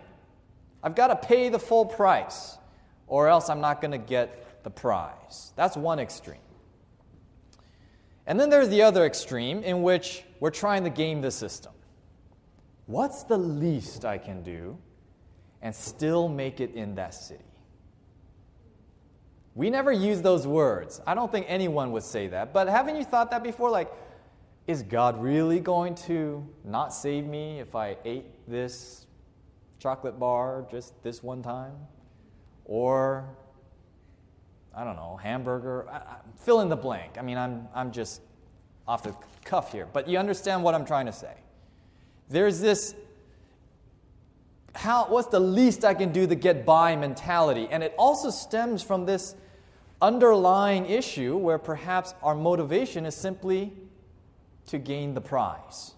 I've 0.85 0.93
got 0.93 1.07
to 1.07 1.15
pay 1.15 1.49
the 1.49 1.57
full 1.57 1.83
price, 1.83 2.59
or 3.07 3.27
else 3.27 3.49
I'm 3.49 3.59
not 3.59 3.81
going 3.81 3.91
to 3.91 3.97
get 3.97 4.63
the 4.63 4.69
prize. 4.69 5.51
That's 5.55 5.75
one 5.75 5.97
extreme. 5.97 6.37
And 8.27 8.39
then 8.39 8.51
there's 8.51 8.69
the 8.69 8.83
other 8.83 9.03
extreme 9.03 9.63
in 9.63 9.81
which 9.81 10.23
we're 10.39 10.51
trying 10.51 10.83
to 10.83 10.91
game 10.91 11.21
the 11.21 11.31
system. 11.31 11.73
What's 12.85 13.23
the 13.23 13.37
least 13.37 14.05
I 14.05 14.19
can 14.19 14.43
do 14.43 14.77
and 15.63 15.73
still 15.73 16.29
make 16.29 16.59
it 16.61 16.75
in 16.75 16.93
that 16.95 17.15
city? 17.15 17.43
We 19.55 19.71
never 19.71 19.91
use 19.91 20.21
those 20.21 20.45
words. 20.45 21.01
I 21.07 21.15
don't 21.15 21.31
think 21.31 21.47
anyone 21.49 21.93
would 21.93 22.03
say 22.03 22.27
that. 22.27 22.53
But 22.53 22.67
haven't 22.67 22.97
you 22.97 23.05
thought 23.05 23.31
that 23.31 23.41
before? 23.41 23.71
Like, 23.71 23.91
is 24.67 24.83
God 24.83 25.19
really 25.19 25.59
going 25.59 25.95
to 25.95 26.47
not 26.63 26.93
save 26.93 27.25
me 27.25 27.59
if 27.59 27.73
I 27.73 27.97
ate 28.05 28.25
this 28.47 29.04
chocolate 29.79 30.19
bar 30.19 30.65
just 30.69 31.01
this 31.03 31.21
one 31.23 31.41
time? 31.41 31.73
Or, 32.65 33.29
I 34.75 34.83
don't 34.83 34.95
know, 34.95 35.19
hamburger? 35.21 35.87
I, 35.89 35.97
I, 35.97 36.17
fill 36.37 36.61
in 36.61 36.69
the 36.69 36.75
blank. 36.75 37.17
I 37.17 37.21
mean, 37.21 37.37
I'm, 37.37 37.67
I'm 37.73 37.91
just 37.91 38.21
off 38.87 39.03
the 39.03 39.15
cuff 39.43 39.71
here, 39.71 39.87
but 39.91 40.07
you 40.07 40.17
understand 40.17 40.63
what 40.63 40.75
I'm 40.75 40.85
trying 40.85 41.05
to 41.05 41.13
say. 41.13 41.33
There's 42.29 42.59
this 42.59 42.95
how, 44.75 45.05
what's 45.05 45.29
the 45.29 45.39
least 45.39 45.85
I 45.85 45.93
can 45.93 46.11
do 46.11 46.27
to 46.27 46.35
get 46.35 46.65
by 46.65 46.95
mentality. 46.95 47.67
And 47.71 47.81
it 47.81 47.95
also 47.97 48.29
stems 48.29 48.83
from 48.83 49.05
this 49.05 49.35
underlying 50.01 50.85
issue 50.85 51.37
where 51.37 51.57
perhaps 51.57 52.13
our 52.21 52.35
motivation 52.35 53.05
is 53.05 53.15
simply 53.15 53.73
to 54.67 54.77
gain 54.77 55.13
the 55.13 55.21
prize? 55.21 55.93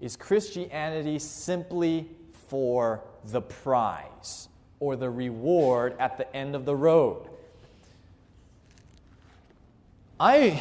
Is 0.00 0.16
Christianity 0.16 1.18
simply 1.18 2.10
for 2.50 3.00
the 3.24 3.40
prize 3.40 4.48
or 4.80 4.96
the 4.96 5.08
reward 5.08 5.94
at 6.00 6.18
the 6.18 6.36
end 6.36 6.56
of 6.56 6.64
the 6.64 6.74
road? 6.74 7.28
I 10.18 10.60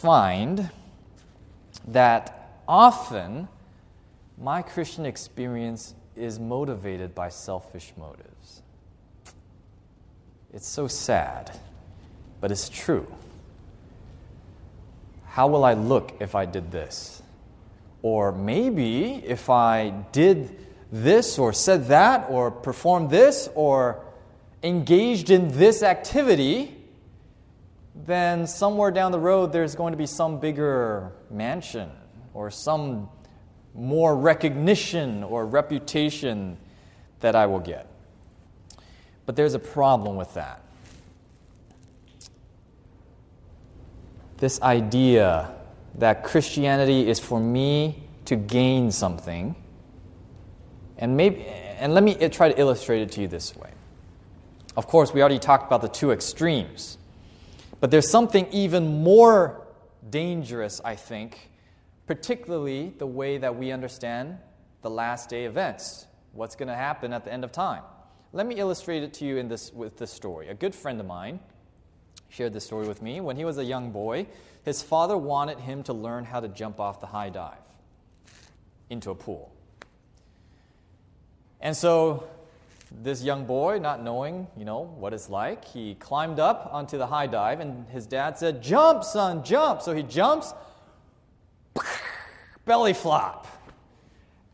find 0.00 0.70
that 1.88 2.52
often 2.68 3.48
my 4.38 4.62
Christian 4.62 5.04
experience 5.04 5.94
is 6.14 6.38
motivated 6.38 7.14
by 7.14 7.30
selfish 7.30 7.92
motives. 7.98 8.62
It's 10.52 10.68
so 10.68 10.86
sad, 10.86 11.58
but 12.40 12.52
it's 12.52 12.68
true. 12.68 13.12
How 15.26 15.48
will 15.48 15.64
I 15.64 15.74
look 15.74 16.14
if 16.20 16.34
I 16.34 16.46
did 16.46 16.70
this? 16.70 17.19
Or 18.02 18.32
maybe 18.32 19.22
if 19.26 19.50
I 19.50 19.90
did 20.12 20.66
this 20.90 21.38
or 21.38 21.52
said 21.52 21.86
that 21.88 22.26
or 22.28 22.50
performed 22.50 23.10
this 23.10 23.48
or 23.54 24.04
engaged 24.62 25.30
in 25.30 25.48
this 25.56 25.82
activity, 25.82 26.76
then 27.94 28.46
somewhere 28.46 28.90
down 28.90 29.12
the 29.12 29.18
road 29.18 29.52
there's 29.52 29.74
going 29.74 29.92
to 29.92 29.98
be 29.98 30.06
some 30.06 30.40
bigger 30.40 31.12
mansion 31.30 31.90
or 32.34 32.50
some 32.50 33.08
more 33.74 34.16
recognition 34.16 35.22
or 35.22 35.46
reputation 35.46 36.56
that 37.20 37.36
I 37.36 37.46
will 37.46 37.60
get. 37.60 37.88
But 39.26 39.36
there's 39.36 39.54
a 39.54 39.58
problem 39.58 40.16
with 40.16 40.34
that. 40.34 40.62
this 44.40 44.60
idea 44.62 45.54
that 45.96 46.22
Christianity 46.22 47.08
is 47.08 47.18
for 47.18 47.40
me 47.40 48.04
to 48.26 48.36
gain 48.36 48.90
something. 48.90 49.54
And 50.98 51.16
maybe 51.16 51.44
and 51.80 51.94
let 51.94 52.04
me 52.04 52.14
try 52.28 52.52
to 52.52 52.60
illustrate 52.60 53.00
it 53.00 53.12
to 53.12 53.22
you 53.22 53.28
this 53.28 53.56
way. 53.56 53.70
Of 54.76 54.86
course, 54.86 55.14
we 55.14 55.20
already 55.20 55.38
talked 55.38 55.66
about 55.66 55.80
the 55.80 55.88
two 55.88 56.10
extremes. 56.10 56.98
But 57.80 57.90
there's 57.90 58.10
something 58.10 58.46
even 58.52 59.02
more 59.02 59.66
dangerous, 60.10 60.80
I 60.84 60.96
think, 60.96 61.50
particularly 62.06 62.92
the 62.98 63.06
way 63.06 63.38
that 63.38 63.56
we 63.56 63.72
understand 63.72 64.38
the 64.82 64.90
last 64.90 65.30
day 65.30 65.46
events. 65.46 66.06
What's 66.32 66.54
going 66.54 66.68
to 66.68 66.74
happen 66.74 67.14
at 67.14 67.24
the 67.24 67.32
end 67.32 67.44
of 67.44 67.50
time? 67.50 67.82
Let 68.32 68.46
me 68.46 68.56
illustrate 68.56 69.02
it 69.02 69.14
to 69.14 69.24
you 69.24 69.38
in 69.38 69.48
this, 69.48 69.72
with 69.72 69.96
this 69.96 70.12
story. 70.12 70.48
A 70.48 70.54
good 70.54 70.74
friend 70.74 71.00
of 71.00 71.06
mine 71.06 71.40
shared 72.30 72.52
this 72.52 72.64
story 72.64 72.86
with 72.88 73.02
me. 73.02 73.20
When 73.20 73.36
he 73.36 73.44
was 73.44 73.58
a 73.58 73.64
young 73.64 73.90
boy, 73.90 74.26
his 74.64 74.82
father 74.82 75.16
wanted 75.16 75.58
him 75.58 75.82
to 75.84 75.92
learn 75.92 76.24
how 76.24 76.40
to 76.40 76.48
jump 76.48 76.80
off 76.80 77.00
the 77.00 77.06
high 77.06 77.28
dive 77.28 77.58
into 78.88 79.10
a 79.10 79.14
pool. 79.14 79.52
And 81.60 81.76
so 81.76 82.28
this 83.02 83.22
young 83.22 83.44
boy, 83.46 83.78
not 83.78 84.02
knowing, 84.02 84.46
you 84.56 84.64
know, 84.64 84.94
what 84.98 85.12
it's 85.12 85.28
like, 85.28 85.64
he 85.64 85.94
climbed 85.96 86.40
up 86.40 86.70
onto 86.72 86.98
the 86.98 87.06
high 87.06 87.26
dive 87.26 87.60
and 87.60 87.86
his 87.88 88.06
dad 88.06 88.38
said, 88.38 88.62
"Jump, 88.62 89.04
son, 89.04 89.44
jump." 89.44 89.82
So 89.82 89.94
he 89.94 90.02
jumps 90.02 90.54
belly 92.64 92.94
flop. 92.94 93.46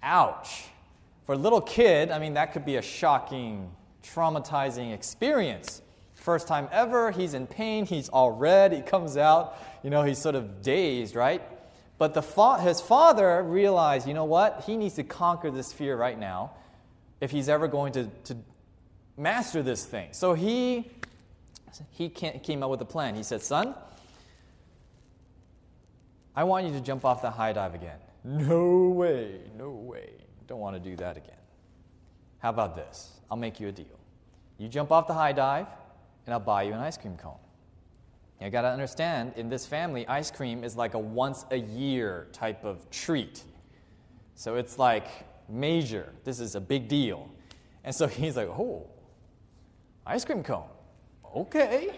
Ouch. 0.03 0.65
For 1.25 1.35
a 1.35 1.39
little 1.39 1.61
kid, 1.61 2.11
I 2.11 2.19
mean 2.19 2.35
that 2.35 2.53
could 2.53 2.65
be 2.65 2.77
a 2.77 2.83
shocking, 2.83 3.71
traumatizing 4.03 4.93
experience. 4.93 5.83
First 6.27 6.49
time 6.49 6.69
ever, 6.73 7.13
he's 7.13 7.35
in 7.35 7.47
pain, 7.47 7.87
he's 7.87 8.09
all 8.09 8.33
red, 8.33 8.73
he 8.73 8.83
comes 8.83 9.17
out, 9.17 9.57
you 9.85 9.91
know, 9.91 10.03
he's 10.03 10.19
sort 10.19 10.35
of 10.35 10.61
dazed, 10.61 11.15
right? 11.15 11.41
But 11.99 12.15
the 12.15 12.21
fa- 12.21 12.61
his 12.61 12.81
father 12.81 13.41
realized, 13.45 14.09
you 14.09 14.13
know 14.13 14.25
what? 14.25 14.65
He 14.67 14.77
needs 14.77 14.95
to 14.95 15.05
conquer 15.05 15.53
this 15.53 15.73
fear 15.73 15.97
right 15.97 16.19
now 16.19 16.51
if 17.21 17.31
he's 17.31 17.49
ever 17.49 17.69
going 17.69 17.93
to, 17.93 18.11
to 18.25 18.37
master 19.17 19.63
this 19.63 19.85
thing. 19.85 20.09
So 20.11 20.35
he, 20.35 20.91
he 21.93 22.09
came 22.09 22.61
up 22.65 22.71
with 22.71 22.81
a 22.81 22.85
plan. 22.85 23.15
He 23.15 23.23
said, 23.23 23.41
Son, 23.41 23.77
I 26.35 26.43
want 26.43 26.67
you 26.67 26.73
to 26.73 26.81
jump 26.81 27.05
off 27.05 27.23
the 27.23 27.31
high 27.31 27.53
dive 27.53 27.77
again. 27.77 27.99
No 28.25 28.89
way, 28.89 29.43
no 29.57 29.71
way. 29.71 30.11
Don't 30.49 30.59
want 30.59 30.75
to 30.75 30.81
do 30.81 30.97
that 30.97 31.17
again. 31.17 31.39
How 32.41 32.51
about 32.51 32.75
this? 32.75 33.13
I'll 33.31 33.37
make 33.37 33.61
you 33.61 33.69
a 33.69 33.73
deal. 33.73 34.01
You 34.59 34.67
jump 34.67 34.91
off 34.91 35.07
the 35.07 35.15
high 35.15 35.31
dive, 35.31 35.69
and 36.27 36.35
I'll 36.35 36.41
buy 36.41 36.65
you 36.65 36.73
an 36.73 36.81
ice 36.81 36.99
cream 36.99 37.17
cone. 37.17 37.39
You 38.41 38.51
got 38.51 38.63
to 38.63 38.69
understand, 38.69 39.33
in 39.37 39.49
this 39.49 39.65
family, 39.65 40.07
ice 40.07 40.31
cream 40.31 40.63
is 40.63 40.77
like 40.77 40.95
a 40.95 40.99
once 40.99 41.47
a 41.51 41.57
year 41.57 42.29
type 42.33 42.65
of 42.65 42.91
treat. 42.91 43.45
So 44.35 44.57
it's 44.57 44.79
like 44.79 45.07
major. 45.49 46.13
This 46.25 46.39
is 46.41 46.55
a 46.55 46.61
big 46.61 46.89
deal. 46.89 47.31
And 47.83 47.95
so 47.95 48.07
he's 48.09 48.37
like, 48.37 48.49
oh, 48.49 48.87
ice 50.07 50.25
cream 50.25 50.43
cone. 50.43 50.69
Okay. 51.35 51.91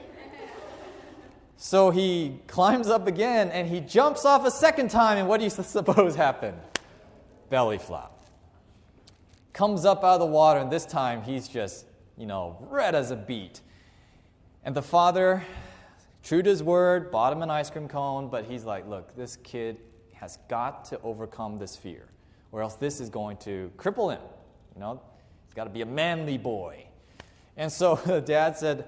so 1.56 1.90
he 1.90 2.40
climbs 2.47 2.88
up 2.88 3.06
again 3.06 3.50
and 3.50 3.68
he 3.68 3.80
jumps 3.80 4.25
off 4.25 4.44
a 4.47 4.50
second 4.50 4.90
time, 4.90 5.18
and 5.18 5.26
what 5.26 5.38
do 5.38 5.44
you 5.44 5.50
suppose 5.50 6.14
happened? 6.14 6.58
Belly 7.50 7.78
flop. 7.78 8.14
Comes 9.52 9.85
up 9.85 10.04
out 10.04 10.14
of 10.14 10.20
the 10.20 10.26
water, 10.26 10.61
and 10.61 10.70
this 10.70 10.87
time 10.87 11.23
he's 11.23 11.49
just, 11.49 11.87
you 12.16 12.26
know, 12.26 12.64
red 12.70 12.94
as 12.94 13.11
a 13.11 13.16
beet. 13.16 13.61
And 14.65 14.75
the 14.75 14.83
father 14.83 15.45
True 16.23 16.43
to 16.43 16.50
his 16.50 16.62
word, 16.62 17.11
bought 17.11 17.33
him 17.33 17.41
an 17.43 17.50
ice 17.50 17.71
cream 17.71 17.88
cone, 17.88 18.29
but 18.29 18.45
he's 18.45 18.65
like, 18.65 18.87
look, 18.87 19.17
this 19.17 19.37
kid 19.37 19.79
has 20.12 20.37
got 20.49 20.85
to 20.87 21.00
overcome 21.00 21.59
this 21.59 21.75
fear, 21.77 22.05
or 22.53 22.61
else 22.61 22.75
this 22.75 23.00
is 23.00 23.09
going 23.09 23.38
to 23.38 23.73
cripple 23.79 24.12
him. 24.12 24.21
You 24.75 24.81
know, 24.81 25.00
he's 25.47 25.55
got 25.55 25.65
to 25.65 25.71
be 25.71 25.81
a 25.81 25.87
manly 25.87 26.37
boy. 26.37 26.85
And 27.57 27.73
so 27.73 27.95
the 28.05 28.21
dad 28.21 28.59
said, 28.59 28.85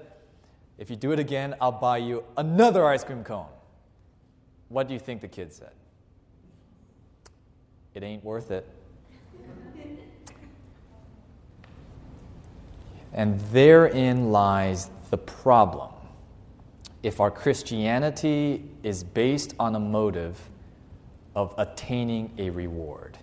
if 0.77 0.91
you 0.91 0.95
do 0.95 1.11
it 1.13 1.19
again, 1.19 1.55
I'll 1.59 1.71
buy 1.71 1.97
you 1.97 2.23
another 2.37 2.85
ice 2.85 3.03
cream 3.03 3.23
cone. 3.23 3.47
What 4.69 4.87
do 4.87 4.93
you 4.93 4.99
think 4.99 5.21
the 5.21 5.27
kid 5.27 5.51
said? 5.51 5.71
It 7.93 8.03
ain't 8.03 8.23
worth 8.23 8.51
it. 8.51 8.69
and 13.13 13.39
therein 13.51 14.31
lies 14.31 14.91
the 15.11 15.17
problem 15.17 15.91
if 17.03 17.19
our 17.19 17.29
Christianity 17.29 18.63
is 18.81 19.03
based 19.03 19.53
on 19.59 19.75
a 19.75 19.79
motive 19.79 20.39
of 21.35 21.53
attaining 21.57 22.31
a 22.37 22.49
reward. 22.49 23.17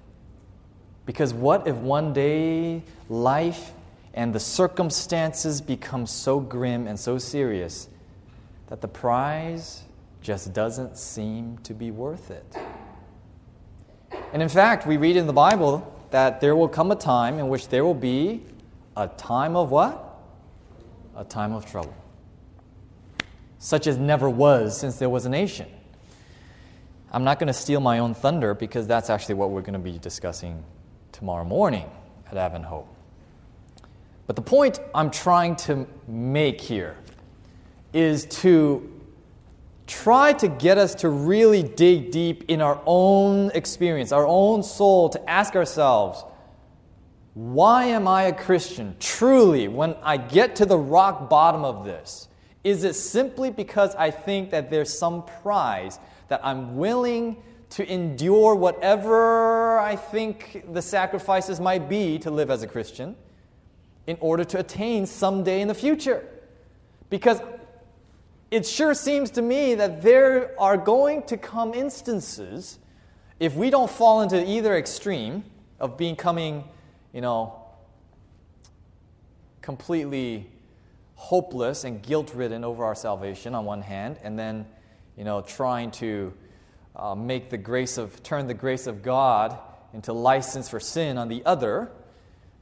Because 1.07 1.33
what 1.33 1.66
if 1.66 1.76
one 1.76 2.12
day 2.12 2.83
life 3.09 3.73
and 4.12 4.35
the 4.35 4.40
circumstances 4.40 5.61
become 5.61 6.07
so 6.07 6.38
grim 6.38 6.87
and 6.87 7.00
so 7.00 7.16
serious 7.16 7.88
that 8.66 8.83
the 8.83 8.88
prize 8.88 9.85
just 10.21 10.52
doesn't 10.52 10.99
seem 10.99 11.57
to 11.59 11.73
be 11.73 11.90
worth 11.90 12.30
it? 12.30 12.57
And 14.33 14.42
in 14.42 14.49
fact, 14.50 14.87
we 14.87 14.99
read 14.99 15.16
in 15.16 15.26
the 15.26 15.33
Bible 15.33 15.95
that 16.11 16.40
there 16.42 16.54
will 16.54 16.68
come 16.68 16.90
a 16.90 16.97
time 16.97 17.38
in 17.38 17.49
which 17.49 17.68
there 17.68 17.85
will 17.85 17.95
be 17.95 18.42
a 18.95 19.09
time 19.09 19.57
of 19.57 19.71
what? 19.71 20.08
A 21.18 21.25
time 21.25 21.52
of 21.52 21.66
trouble 21.66 21.94
such 23.58 23.87
as 23.87 23.98
never 23.98 24.30
was 24.30 24.78
since 24.78 24.96
there 24.98 25.10
was 25.10 25.26
a 25.26 25.28
nation. 25.28 25.66
I'm 27.10 27.25
not 27.25 27.38
going 27.38 27.48
to 27.48 27.52
steal 27.52 27.80
my 27.80 27.98
own 27.98 28.14
thunder 28.14 28.54
because 28.54 28.87
that's 28.87 29.10
actually 29.10 29.34
what 29.34 29.50
we're 29.50 29.62
going 29.62 29.72
to 29.72 29.78
be 29.78 29.98
discussing 29.98 30.62
tomorrow 31.12 31.44
morning 31.44 31.90
at 32.30 32.37
Advent 32.37 32.66
Hope. 32.66 32.88
But 34.26 34.37
the 34.37 34.42
point 34.42 34.78
I'm 34.94 35.10
trying 35.10 35.56
to 35.56 35.87
make 36.06 36.60
here 36.60 36.96
is 37.92 38.26
to 38.26 38.92
try 39.87 40.34
to 40.34 40.48
get 40.48 40.76
us 40.76 40.94
to 40.96 41.08
really 41.08 41.62
dig 41.62 42.10
deep 42.10 42.44
in 42.48 42.60
our 42.60 42.80
own 42.84 43.50
experience, 43.54 44.12
our 44.12 44.26
own 44.26 44.62
soul, 44.62 45.08
to 45.08 45.30
ask 45.30 45.56
ourselves, 45.56 46.22
why 47.38 47.85
am 47.85 48.09
I 48.09 48.25
a 48.25 48.33
Christian? 48.33 48.97
Truly, 48.99 49.68
when 49.68 49.95
I 50.02 50.16
get 50.16 50.57
to 50.57 50.66
the 50.66 50.76
rock 50.76 51.30
bottom 51.30 51.64
of 51.64 51.85
this, 51.85 52.26
is 52.64 52.83
it 52.83 52.94
simply 52.94 53.48
because 53.48 53.94
I 53.94 54.11
think 54.11 54.51
that 54.51 54.70
there's 54.70 54.98
some 54.98 55.22
prize 55.22 56.01
that 56.27 56.40
I'm 56.42 56.77
willing 56.77 57.40
to 57.70 57.88
endure 57.88 58.57
whatever 58.57 59.79
I 59.79 59.94
think 59.94 60.64
the 60.72 60.83
sacrifices 60.83 61.61
might 61.61 61.88
be 61.88 62.18
to 62.18 62.31
live 62.33 62.51
as 62.51 62.64
a 62.64 62.66
Christian 62.66 63.14
in 64.09 64.16
order 64.18 64.42
to 64.42 64.59
attain 64.59 65.07
someday 65.07 65.61
in 65.61 65.68
the 65.68 65.74
future? 65.74 66.27
Because 67.09 67.40
it 68.51 68.66
sure 68.66 68.94
seems 68.94 69.31
to 69.31 69.42
me 69.42 69.77
that 69.77 70.03
there 70.03 70.61
are 70.61 70.77
going 70.77 71.22
to 71.27 71.37
come 71.37 71.72
instances, 71.72 72.81
if 73.38 73.55
we 73.55 73.70
don't 73.70 73.88
fall 73.88 74.22
into 74.22 74.44
either 74.44 74.77
extreme 74.77 75.44
of 75.79 75.96
becoming, 75.96 76.64
you 77.12 77.21
know, 77.21 77.62
completely 79.61 80.51
hopeless 81.14 81.85
and 81.85 82.03
guilt 82.03 82.33
ridden 82.35 82.64
over 82.64 82.85
our 82.85 82.94
salvation 82.94 83.55
on 83.55 83.64
one 83.64 83.83
hand, 83.83 84.18
and 84.23 84.38
then, 84.38 84.66
you 85.16 85.25
know, 85.25 85.40
trying 85.40 85.90
to 85.90 86.33
uh, 86.97 87.14
make 87.14 87.51
the 87.51 87.59
grace 87.59 87.99
of, 87.99 88.23
turn 88.23 88.47
the 88.47 88.55
grace 88.55 88.87
of 88.87 89.03
God 89.03 89.59
into 89.92 90.12
license 90.12 90.68
for 90.68 90.81
sin 90.81 91.18
on 91.18 91.29
the 91.29 91.44
other, 91.44 91.90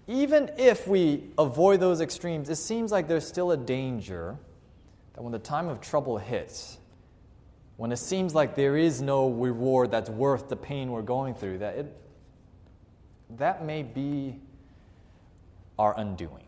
even 0.06 0.50
if 0.56 0.86
we 0.86 1.24
avoid 1.36 1.80
those 1.80 2.00
extremes, 2.00 2.48
it 2.48 2.56
seems 2.56 2.92
like 2.92 3.08
there's 3.08 3.26
still 3.26 3.50
a 3.50 3.56
danger 3.56 4.36
that 5.14 5.22
when 5.22 5.32
the 5.32 5.38
time 5.38 5.68
of 5.68 5.80
trouble 5.80 6.18
hits, 6.18 6.78
when 7.76 7.90
it 7.92 7.96
seems 7.98 8.34
like 8.34 8.54
there 8.54 8.76
is 8.76 9.02
no 9.02 9.28
reward 9.28 9.90
that's 9.90 10.08
worth 10.08 10.48
the 10.48 10.56
pain 10.56 10.90
we're 10.90 11.02
going 11.02 11.34
through, 11.34 11.58
that 11.58 11.76
it, 11.76 12.00
that 13.30 13.64
may 13.64 13.82
be 13.82 14.40
our 15.78 15.98
undoing. 15.98 16.44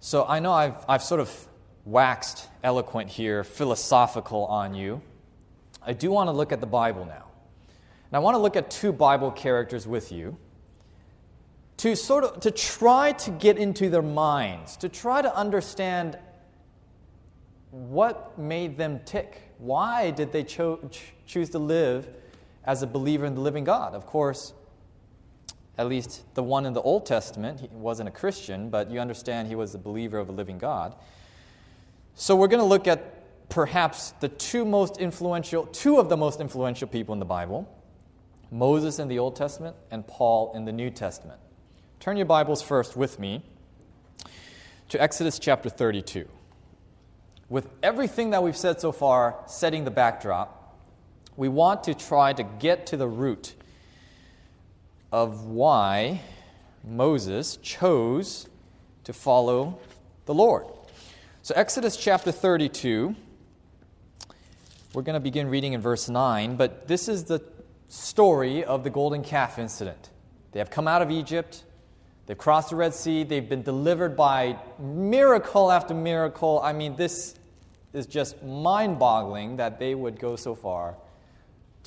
So 0.00 0.24
I 0.26 0.38
know 0.38 0.52
I've, 0.52 0.84
I've 0.88 1.02
sort 1.02 1.20
of 1.20 1.48
waxed 1.84 2.48
eloquent 2.62 3.10
here, 3.10 3.44
philosophical 3.44 4.44
on 4.46 4.74
you. 4.74 5.00
I 5.82 5.92
do 5.92 6.10
want 6.10 6.28
to 6.28 6.32
look 6.32 6.52
at 6.52 6.60
the 6.60 6.66
Bible 6.66 7.04
now. 7.04 7.24
And 8.10 8.16
I 8.16 8.18
want 8.18 8.34
to 8.34 8.38
look 8.38 8.56
at 8.56 8.70
two 8.70 8.92
Bible 8.92 9.30
characters 9.30 9.86
with 9.86 10.12
you 10.12 10.36
to 11.78 11.96
sort 11.96 12.24
of 12.24 12.40
to 12.40 12.50
try 12.50 13.12
to 13.12 13.30
get 13.30 13.58
into 13.58 13.90
their 13.90 14.02
minds, 14.02 14.76
to 14.78 14.88
try 14.88 15.20
to 15.20 15.34
understand 15.34 16.18
what 17.70 18.38
made 18.38 18.76
them 18.76 19.00
tick. 19.04 19.52
Why 19.58 20.10
did 20.10 20.32
they 20.32 20.44
cho- 20.44 20.90
choose 21.26 21.50
to 21.50 21.58
live 21.58 22.08
as 22.64 22.82
a 22.82 22.86
believer 22.86 23.26
in 23.26 23.34
the 23.34 23.40
living 23.40 23.64
God? 23.64 23.94
Of 23.94 24.06
course, 24.06 24.52
at 25.76 25.88
least 25.88 26.22
the 26.34 26.42
one 26.42 26.66
in 26.66 26.72
the 26.72 26.82
Old 26.82 27.06
Testament, 27.06 27.60
he 27.60 27.68
wasn't 27.72 28.08
a 28.08 28.12
Christian, 28.12 28.70
but 28.70 28.90
you 28.90 29.00
understand 29.00 29.48
he 29.48 29.56
was 29.56 29.74
a 29.74 29.78
believer 29.78 30.18
of 30.18 30.28
a 30.28 30.32
living 30.32 30.58
God. 30.58 30.94
So 32.14 32.36
we're 32.36 32.48
going 32.48 32.62
to 32.62 32.66
look 32.66 32.86
at 32.86 33.48
perhaps 33.48 34.12
the 34.20 34.28
two 34.28 34.64
most 34.64 34.98
influential, 34.98 35.66
two 35.66 35.98
of 35.98 36.08
the 36.08 36.16
most 36.16 36.40
influential 36.40 36.86
people 36.86 37.12
in 37.12 37.18
the 37.18 37.24
Bible 37.24 37.68
Moses 38.50 39.00
in 39.00 39.08
the 39.08 39.18
Old 39.18 39.34
Testament 39.34 39.74
and 39.90 40.06
Paul 40.06 40.52
in 40.54 40.64
the 40.64 40.72
New 40.72 40.88
Testament. 40.88 41.40
Turn 41.98 42.16
your 42.16 42.26
Bibles 42.26 42.62
first 42.62 42.96
with 42.96 43.18
me 43.18 43.42
to 44.90 45.02
Exodus 45.02 45.40
chapter 45.40 45.68
32. 45.68 46.28
With 47.48 47.68
everything 47.82 48.30
that 48.30 48.44
we've 48.44 48.56
said 48.56 48.80
so 48.80 48.92
far, 48.92 49.40
setting 49.46 49.84
the 49.84 49.90
backdrop, 49.90 50.78
we 51.36 51.48
want 51.48 51.82
to 51.84 51.94
try 51.94 52.32
to 52.32 52.44
get 52.44 52.86
to 52.88 52.96
the 52.96 53.08
root 53.08 53.54
of 55.14 55.44
why 55.44 56.20
Moses 56.82 57.56
chose 57.58 58.48
to 59.04 59.12
follow 59.12 59.78
the 60.26 60.34
Lord. 60.34 60.66
So, 61.42 61.54
Exodus 61.54 61.96
chapter 61.96 62.32
32, 62.32 63.14
we're 64.92 65.02
going 65.02 65.14
to 65.14 65.20
begin 65.20 65.46
reading 65.46 65.72
in 65.72 65.80
verse 65.80 66.08
9, 66.08 66.56
but 66.56 66.88
this 66.88 67.08
is 67.08 67.22
the 67.22 67.40
story 67.86 68.64
of 68.64 68.82
the 68.82 68.90
golden 68.90 69.22
calf 69.22 69.56
incident. 69.56 70.10
They 70.50 70.58
have 70.58 70.70
come 70.70 70.88
out 70.88 71.00
of 71.00 71.12
Egypt, 71.12 71.62
they've 72.26 72.36
crossed 72.36 72.70
the 72.70 72.76
Red 72.76 72.92
Sea, 72.92 73.22
they've 73.22 73.48
been 73.48 73.62
delivered 73.62 74.16
by 74.16 74.58
miracle 74.80 75.70
after 75.70 75.94
miracle. 75.94 76.60
I 76.60 76.72
mean, 76.72 76.96
this 76.96 77.36
is 77.92 78.06
just 78.06 78.42
mind 78.42 78.98
boggling 78.98 79.58
that 79.58 79.78
they 79.78 79.94
would 79.94 80.18
go 80.18 80.34
so 80.34 80.56
far 80.56 80.96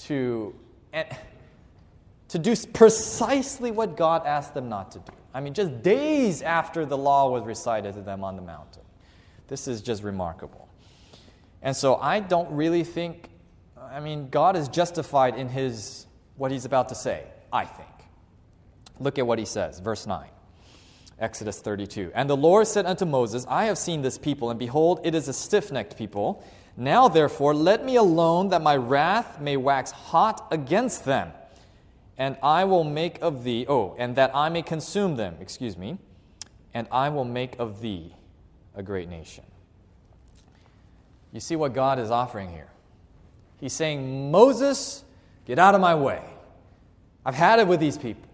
to. 0.05 0.55
And, 0.93 1.09
to 2.29 2.39
do 2.39 2.55
precisely 2.73 3.71
what 3.71 3.95
God 3.95 4.25
asked 4.25 4.53
them 4.53 4.69
not 4.69 4.91
to 4.91 4.99
do. 4.99 5.13
I 5.33 5.39
mean, 5.39 5.53
just 5.53 5.81
days 5.81 6.41
after 6.41 6.85
the 6.85 6.97
law 6.97 7.29
was 7.29 7.45
recited 7.45 7.93
to 7.93 8.01
them 8.01 8.23
on 8.23 8.35
the 8.35 8.41
mountain. 8.41 8.83
This 9.47 9.67
is 9.67 9.81
just 9.81 10.03
remarkable. 10.03 10.67
And 11.61 11.75
so 11.75 11.95
I 11.95 12.19
don't 12.19 12.51
really 12.51 12.83
think, 12.83 13.29
I 13.79 13.99
mean, 13.99 14.29
God 14.29 14.55
is 14.55 14.67
justified 14.67 15.37
in 15.37 15.47
his, 15.47 16.05
what 16.35 16.51
he's 16.51 16.65
about 16.65 16.89
to 16.89 16.95
say, 16.95 17.23
I 17.51 17.65
think. 17.65 17.89
Look 18.99 19.19
at 19.19 19.27
what 19.27 19.39
he 19.39 19.45
says, 19.45 19.79
verse 19.79 20.05
9. 20.05 20.27
Exodus 21.19 21.61
32. 21.61 22.11
And 22.13 22.29
the 22.29 22.37
Lord 22.37 22.67
said 22.67 22.85
unto 22.85 23.05
Moses, 23.05 23.45
I 23.47 23.65
have 23.65 23.77
seen 23.77 24.01
this 24.01 24.17
people, 24.17 24.49
and 24.49 24.59
behold, 24.59 25.01
it 25.03 25.15
is 25.15 25.27
a 25.27 25.33
stiff 25.33 25.71
necked 25.71 25.97
people. 25.97 26.43
Now, 26.75 27.07
therefore, 27.07 27.55
let 27.55 27.83
me 27.83 27.95
alone 27.95 28.49
that 28.49 28.61
my 28.61 28.75
wrath 28.75 29.41
may 29.41 29.57
wax 29.57 29.89
hot 29.91 30.47
against 30.51 31.05
them 31.05 31.31
and 32.17 32.37
I 32.41 32.63
will 32.63 32.83
make 32.83 33.21
of 33.21 33.43
thee, 33.43 33.65
oh, 33.67 33.95
and 33.97 34.15
that 34.15 34.31
I 34.35 34.49
may 34.49 34.61
consume 34.61 35.15
them, 35.15 35.35
excuse 35.39 35.77
me, 35.77 35.97
and 36.73 36.87
I 36.91 37.09
will 37.09 37.25
make 37.25 37.57
of 37.59 37.81
thee 37.81 38.15
a 38.75 38.83
great 38.83 39.09
nation. 39.09 39.43
You 41.31 41.39
see 41.39 41.55
what 41.55 41.73
God 41.73 41.99
is 41.99 42.09
offering 42.09 42.49
here? 42.49 42.69
He's 43.59 43.73
saying, 43.73 44.31
Moses, 44.31 45.03
get 45.45 45.59
out 45.59 45.75
of 45.75 45.81
my 45.81 45.95
way. 45.95 46.21
I've 47.25 47.35
had 47.35 47.59
it 47.59 47.67
with 47.67 47.79
these 47.79 47.97
people. 47.97 48.29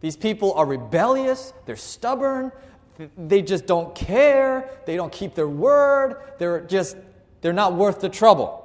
These 0.00 0.16
people 0.16 0.54
are 0.54 0.64
rebellious, 0.64 1.52
they're 1.66 1.76
stubborn, 1.76 2.52
they 3.16 3.42
just 3.42 3.66
don't 3.66 3.94
care, 3.94 4.70
they 4.86 4.96
don't 4.96 5.12
keep 5.12 5.34
their 5.34 5.48
word, 5.48 6.16
they're 6.38 6.60
just, 6.60 6.96
they're 7.42 7.52
not 7.52 7.74
worth 7.74 8.00
the 8.00 8.08
trouble. 8.08 8.56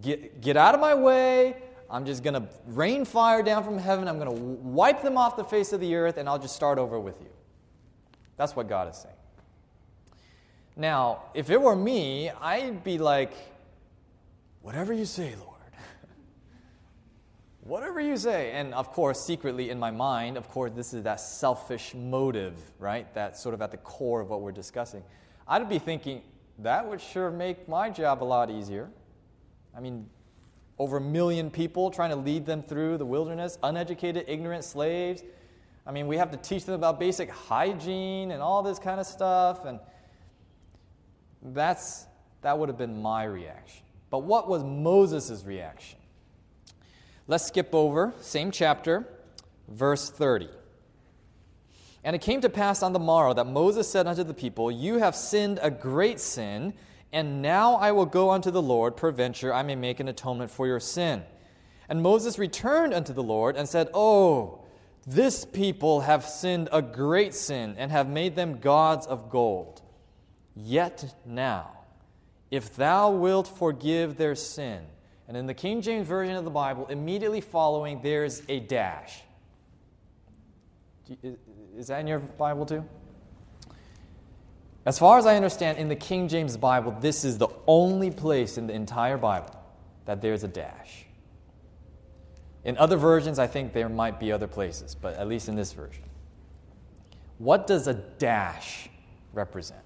Get, 0.00 0.40
get 0.40 0.56
out 0.56 0.74
of 0.74 0.80
my 0.80 0.94
way. 0.94 1.56
I'm 1.90 2.06
just 2.06 2.22
going 2.22 2.34
to 2.34 2.48
rain 2.66 3.04
fire 3.04 3.42
down 3.42 3.64
from 3.64 3.76
heaven. 3.76 4.06
I'm 4.06 4.18
going 4.18 4.34
to 4.34 4.42
wipe 4.42 5.02
them 5.02 5.18
off 5.18 5.36
the 5.36 5.44
face 5.44 5.72
of 5.72 5.80
the 5.80 5.96
earth, 5.96 6.18
and 6.18 6.28
I'll 6.28 6.38
just 6.38 6.54
start 6.54 6.78
over 6.78 7.00
with 7.00 7.20
you. 7.20 7.30
That's 8.36 8.54
what 8.54 8.68
God 8.68 8.88
is 8.88 8.96
saying. 8.96 9.14
Now, 10.76 11.24
if 11.34 11.50
it 11.50 11.60
were 11.60 11.74
me, 11.74 12.30
I'd 12.30 12.84
be 12.84 12.98
like, 12.98 13.32
whatever 14.62 14.92
you 14.92 15.04
say, 15.04 15.34
Lord. 15.34 15.50
whatever 17.62 18.00
you 18.00 18.16
say. 18.16 18.52
And 18.52 18.72
of 18.72 18.92
course, 18.92 19.20
secretly 19.20 19.70
in 19.70 19.78
my 19.78 19.90
mind, 19.90 20.36
of 20.36 20.48
course, 20.48 20.70
this 20.74 20.94
is 20.94 21.02
that 21.02 21.20
selfish 21.20 21.92
motive, 21.94 22.54
right? 22.78 23.12
That's 23.14 23.42
sort 23.42 23.54
of 23.54 23.62
at 23.62 23.72
the 23.72 23.78
core 23.78 24.20
of 24.20 24.30
what 24.30 24.40
we're 24.40 24.52
discussing. 24.52 25.02
I'd 25.46 25.68
be 25.68 25.80
thinking, 25.80 26.22
that 26.60 26.86
would 26.86 27.00
sure 27.00 27.30
make 27.30 27.68
my 27.68 27.90
job 27.90 28.22
a 28.22 28.24
lot 28.24 28.50
easier. 28.50 28.88
I 29.76 29.80
mean, 29.80 30.08
over 30.80 30.96
a 30.96 31.00
million 31.00 31.50
people 31.50 31.90
trying 31.90 32.08
to 32.08 32.16
lead 32.16 32.46
them 32.46 32.62
through 32.62 32.96
the 32.96 33.04
wilderness, 33.04 33.58
uneducated, 33.62 34.24
ignorant 34.26 34.64
slaves. 34.64 35.22
I 35.86 35.92
mean, 35.92 36.06
we 36.06 36.16
have 36.16 36.30
to 36.30 36.38
teach 36.38 36.64
them 36.64 36.74
about 36.74 36.98
basic 36.98 37.30
hygiene 37.30 38.30
and 38.30 38.40
all 38.40 38.62
this 38.62 38.78
kind 38.78 38.98
of 38.98 39.04
stuff. 39.04 39.66
And 39.66 39.78
that's, 41.42 42.06
that 42.40 42.58
would 42.58 42.70
have 42.70 42.78
been 42.78 43.02
my 43.02 43.24
reaction. 43.24 43.82
But 44.08 44.20
what 44.20 44.48
was 44.48 44.64
Moses' 44.64 45.44
reaction? 45.44 45.98
Let's 47.26 47.46
skip 47.46 47.74
over, 47.74 48.14
same 48.22 48.50
chapter, 48.50 49.06
verse 49.68 50.08
30. 50.08 50.48
And 52.04 52.16
it 52.16 52.22
came 52.22 52.40
to 52.40 52.48
pass 52.48 52.82
on 52.82 52.94
the 52.94 52.98
morrow 52.98 53.34
that 53.34 53.44
Moses 53.46 53.86
said 53.86 54.06
unto 54.06 54.24
the 54.24 54.32
people, 54.32 54.70
You 54.70 54.96
have 54.96 55.14
sinned 55.14 55.58
a 55.60 55.70
great 55.70 56.18
sin 56.20 56.72
and 57.12 57.42
now 57.42 57.74
I 57.74 57.92
will 57.92 58.06
go 58.06 58.30
unto 58.30 58.50
the 58.50 58.62
Lord, 58.62 58.96
peradventure 58.96 59.52
I 59.52 59.62
may 59.62 59.74
make 59.74 60.00
an 60.00 60.08
atonement 60.08 60.50
for 60.50 60.66
your 60.66 60.80
sin. 60.80 61.22
And 61.88 62.02
Moses 62.02 62.38
returned 62.38 62.94
unto 62.94 63.12
the 63.12 63.22
Lord 63.22 63.56
and 63.56 63.68
said, 63.68 63.88
Oh, 63.92 64.64
this 65.06 65.44
people 65.44 66.02
have 66.02 66.24
sinned 66.24 66.68
a 66.70 66.80
great 66.80 67.34
sin 67.34 67.74
and 67.78 67.90
have 67.90 68.08
made 68.08 68.36
them 68.36 68.58
gods 68.58 69.06
of 69.06 69.28
gold. 69.28 69.82
Yet 70.54 71.16
now, 71.26 71.70
if 72.50 72.76
thou 72.76 73.10
wilt 73.10 73.48
forgive 73.48 74.16
their 74.16 74.34
sin, 74.34 74.84
and 75.26 75.36
in 75.36 75.46
the 75.46 75.54
King 75.54 75.80
James 75.80 76.06
Version 76.06 76.36
of 76.36 76.44
the 76.44 76.50
Bible, 76.50 76.86
immediately 76.88 77.40
following, 77.40 78.00
there's 78.02 78.42
a 78.48 78.60
dash. 78.60 79.22
Is 81.76 81.86
that 81.88 82.00
in 82.00 82.06
your 82.06 82.18
Bible 82.18 82.66
too? 82.66 82.84
As 84.90 84.98
far 84.98 85.18
as 85.18 85.24
I 85.24 85.36
understand, 85.36 85.78
in 85.78 85.86
the 85.86 85.94
King 85.94 86.26
James 86.26 86.56
Bible, 86.56 86.90
this 87.00 87.24
is 87.24 87.38
the 87.38 87.46
only 87.68 88.10
place 88.10 88.58
in 88.58 88.66
the 88.66 88.72
entire 88.72 89.16
Bible 89.16 89.54
that 90.04 90.20
there's 90.20 90.42
a 90.42 90.48
dash. 90.48 91.04
In 92.64 92.76
other 92.76 92.96
versions, 92.96 93.38
I 93.38 93.46
think 93.46 93.72
there 93.72 93.88
might 93.88 94.18
be 94.18 94.32
other 94.32 94.48
places, 94.48 94.96
but 94.96 95.14
at 95.14 95.28
least 95.28 95.48
in 95.48 95.54
this 95.54 95.72
version. 95.72 96.02
What 97.38 97.68
does 97.68 97.86
a 97.86 97.94
dash 97.94 98.88
represent? 99.32 99.78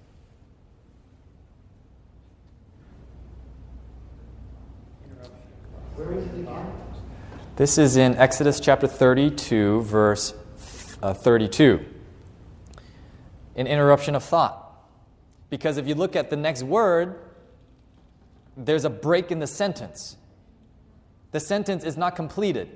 This 7.56 7.76
is 7.76 7.98
in 7.98 8.14
Exodus 8.14 8.58
chapter 8.58 8.86
32, 8.86 9.82
verse 9.82 10.32
uh, 11.02 11.12
32. 11.12 11.84
An 13.54 13.66
interruption 13.66 14.14
of 14.14 14.24
thought. 14.24 14.63
Because 15.50 15.76
if 15.76 15.86
you 15.86 15.94
look 15.94 16.16
at 16.16 16.30
the 16.30 16.36
next 16.36 16.62
word, 16.62 17.20
there's 18.56 18.84
a 18.84 18.90
break 18.90 19.30
in 19.30 19.38
the 19.38 19.46
sentence. 19.46 20.16
The 21.32 21.40
sentence 21.40 21.84
is 21.84 21.96
not 21.96 22.16
completed. 22.16 22.70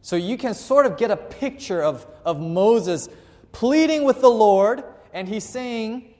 So 0.00 0.16
you 0.16 0.36
can 0.36 0.54
sort 0.54 0.86
of 0.86 0.96
get 0.96 1.10
a 1.10 1.16
picture 1.16 1.82
of, 1.82 2.06
of 2.24 2.40
Moses 2.40 3.08
pleading 3.52 4.04
with 4.04 4.20
the 4.20 4.30
Lord, 4.30 4.82
and 5.12 5.28
he's 5.28 5.44
saying, 5.44 6.12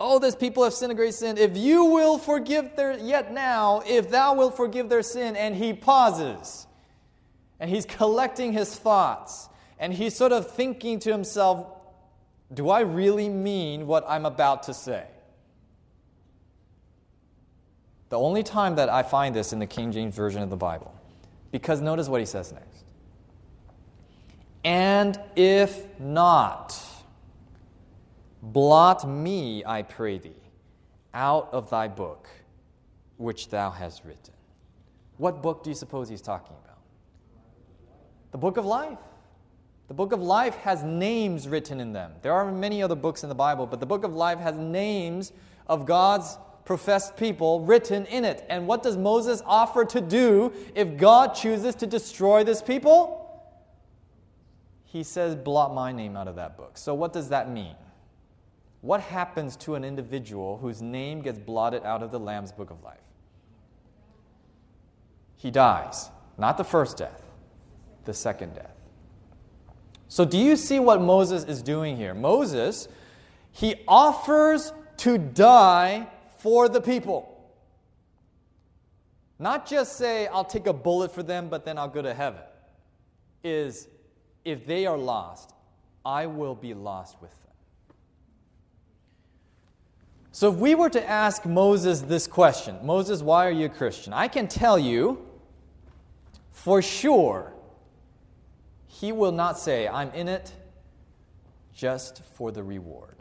Oh, 0.00 0.18
this 0.18 0.34
people 0.34 0.64
have 0.64 0.74
sinned 0.74 0.92
a 0.92 0.94
great 0.94 1.14
sin. 1.14 1.38
If 1.38 1.56
you 1.56 1.84
will 1.84 2.18
forgive 2.18 2.74
their, 2.76 2.98
yet 2.98 3.32
now, 3.32 3.82
if 3.86 4.10
thou 4.10 4.34
wilt 4.34 4.56
forgive 4.56 4.88
their 4.88 5.02
sin. 5.02 5.36
And 5.36 5.54
he 5.54 5.72
pauses. 5.72 6.66
And 7.60 7.70
he's 7.70 7.86
collecting 7.86 8.52
his 8.52 8.74
thoughts. 8.74 9.48
And 9.78 9.92
he's 9.92 10.16
sort 10.16 10.32
of 10.32 10.50
thinking 10.50 10.98
to 11.00 11.12
himself, 11.12 11.66
do 12.54 12.70
I 12.70 12.80
really 12.80 13.28
mean 13.28 13.86
what 13.86 14.04
I'm 14.08 14.26
about 14.26 14.64
to 14.64 14.74
say? 14.74 15.04
The 18.10 18.18
only 18.18 18.42
time 18.42 18.76
that 18.76 18.88
I 18.88 19.02
find 19.02 19.34
this 19.34 19.52
in 19.52 19.58
the 19.58 19.66
King 19.66 19.90
James 19.90 20.14
Version 20.14 20.42
of 20.42 20.50
the 20.50 20.56
Bible. 20.56 20.94
Because 21.50 21.80
notice 21.80 22.08
what 22.08 22.20
he 22.20 22.26
says 22.26 22.52
next. 22.52 22.84
And 24.64 25.20
if 25.36 25.82
not, 25.98 26.80
blot 28.42 29.08
me, 29.08 29.64
I 29.64 29.82
pray 29.82 30.18
thee, 30.18 30.32
out 31.12 31.48
of 31.52 31.70
thy 31.70 31.88
book 31.88 32.28
which 33.16 33.48
thou 33.50 33.70
hast 33.70 34.04
written. 34.04 34.34
What 35.18 35.42
book 35.42 35.62
do 35.62 35.70
you 35.70 35.76
suppose 35.76 36.08
he's 36.08 36.22
talking 36.22 36.56
about? 36.64 36.78
The 38.32 38.38
book 38.38 38.56
of 38.56 38.66
life. 38.66 38.98
The 39.88 39.94
book 39.94 40.12
of 40.12 40.22
life 40.22 40.54
has 40.56 40.82
names 40.82 41.46
written 41.46 41.80
in 41.80 41.92
them. 41.92 42.12
There 42.22 42.32
are 42.32 42.50
many 42.50 42.82
other 42.82 42.94
books 42.94 43.22
in 43.22 43.28
the 43.28 43.34
Bible, 43.34 43.66
but 43.66 43.80
the 43.80 43.86
book 43.86 44.04
of 44.04 44.14
life 44.14 44.38
has 44.38 44.56
names 44.56 45.32
of 45.66 45.84
God's 45.84 46.38
professed 46.64 47.16
people 47.16 47.60
written 47.60 48.06
in 48.06 48.24
it. 48.24 48.44
And 48.48 48.66
what 48.66 48.82
does 48.82 48.96
Moses 48.96 49.42
offer 49.44 49.84
to 49.84 50.00
do 50.00 50.52
if 50.74 50.96
God 50.96 51.34
chooses 51.34 51.74
to 51.76 51.86
destroy 51.86 52.44
this 52.44 52.62
people? 52.62 53.20
He 54.84 55.02
says, 55.02 55.34
blot 55.34 55.74
my 55.74 55.92
name 55.92 56.16
out 56.16 56.28
of 56.28 56.36
that 56.36 56.56
book. 56.56 56.78
So, 56.78 56.94
what 56.94 57.12
does 57.12 57.28
that 57.28 57.50
mean? 57.50 57.74
What 58.80 59.00
happens 59.00 59.56
to 59.56 59.74
an 59.74 59.84
individual 59.84 60.58
whose 60.58 60.80
name 60.80 61.20
gets 61.20 61.38
blotted 61.38 61.84
out 61.84 62.02
of 62.02 62.10
the 62.10 62.20
Lamb's 62.20 62.52
book 62.52 62.70
of 62.70 62.82
life? 62.82 63.00
He 65.36 65.50
dies. 65.50 66.10
Not 66.38 66.58
the 66.58 66.64
first 66.64 66.96
death, 66.96 67.22
the 68.04 68.14
second 68.14 68.54
death. 68.54 68.73
So, 70.14 70.24
do 70.24 70.38
you 70.38 70.54
see 70.54 70.78
what 70.78 71.02
Moses 71.02 71.42
is 71.42 71.60
doing 71.60 71.96
here? 71.96 72.14
Moses, 72.14 72.86
he 73.50 73.74
offers 73.88 74.72
to 74.98 75.18
die 75.18 76.06
for 76.38 76.68
the 76.68 76.80
people. 76.80 77.50
Not 79.40 79.66
just 79.66 79.96
say, 79.96 80.28
I'll 80.28 80.44
take 80.44 80.68
a 80.68 80.72
bullet 80.72 81.12
for 81.12 81.24
them, 81.24 81.48
but 81.48 81.64
then 81.64 81.78
I'll 81.78 81.88
go 81.88 82.00
to 82.00 82.14
heaven. 82.14 82.42
Is 83.42 83.88
if 84.44 84.64
they 84.64 84.86
are 84.86 84.96
lost, 84.96 85.52
I 86.06 86.26
will 86.26 86.54
be 86.54 86.74
lost 86.74 87.20
with 87.20 87.32
them. 87.42 87.52
So, 90.30 90.52
if 90.52 90.54
we 90.60 90.76
were 90.76 90.90
to 90.90 91.10
ask 91.10 91.44
Moses 91.44 92.02
this 92.02 92.28
question 92.28 92.78
Moses, 92.84 93.20
why 93.20 93.48
are 93.48 93.50
you 93.50 93.66
a 93.66 93.68
Christian? 93.68 94.12
I 94.12 94.28
can 94.28 94.46
tell 94.46 94.78
you 94.78 95.26
for 96.52 96.80
sure 96.82 97.53
he 99.04 99.12
will 99.12 99.32
not 99.32 99.58
say, 99.58 99.86
I'm 99.86 100.10
in 100.12 100.28
it 100.28 100.50
just 101.74 102.22
for 102.32 102.50
the 102.50 102.62
reward. 102.62 103.16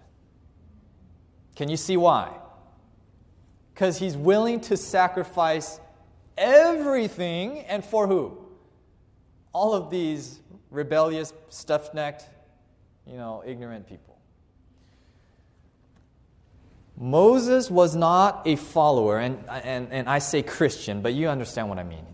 Can 1.55 1.67
you 1.67 1.75
see 1.75 1.97
why? 1.97 2.31
Because 3.73 3.97
he's 3.97 4.15
willing 4.15 4.61
to 4.61 4.77
sacrifice 4.77 5.81
everything, 6.37 7.59
and 7.59 7.83
for 7.83 8.07
who? 8.07 8.37
All 9.51 9.73
of 9.73 9.89
these 9.89 10.39
rebellious, 10.71 11.33
stuffed 11.49 11.93
necked, 11.93 12.29
you 13.05 13.17
know, 13.17 13.43
ignorant 13.45 13.85
people. 13.85 14.17
Moses 16.95 17.69
was 17.69 17.93
not 17.93 18.43
a 18.45 18.55
follower, 18.55 19.19
and, 19.19 19.43
and, 19.49 19.91
and 19.91 20.07
I 20.07 20.19
say 20.19 20.43
Christian, 20.43 21.01
but 21.01 21.13
you 21.13 21.27
understand 21.27 21.67
what 21.67 21.77
I 21.77 21.83
mean 21.83 22.05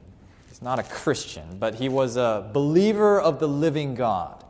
not 0.61 0.79
a 0.79 0.83
Christian, 0.83 1.57
but 1.57 1.75
he 1.75 1.89
was 1.89 2.17
a 2.17 2.49
believer 2.53 3.19
of 3.19 3.39
the 3.39 3.47
living 3.47 3.95
God 3.95 4.43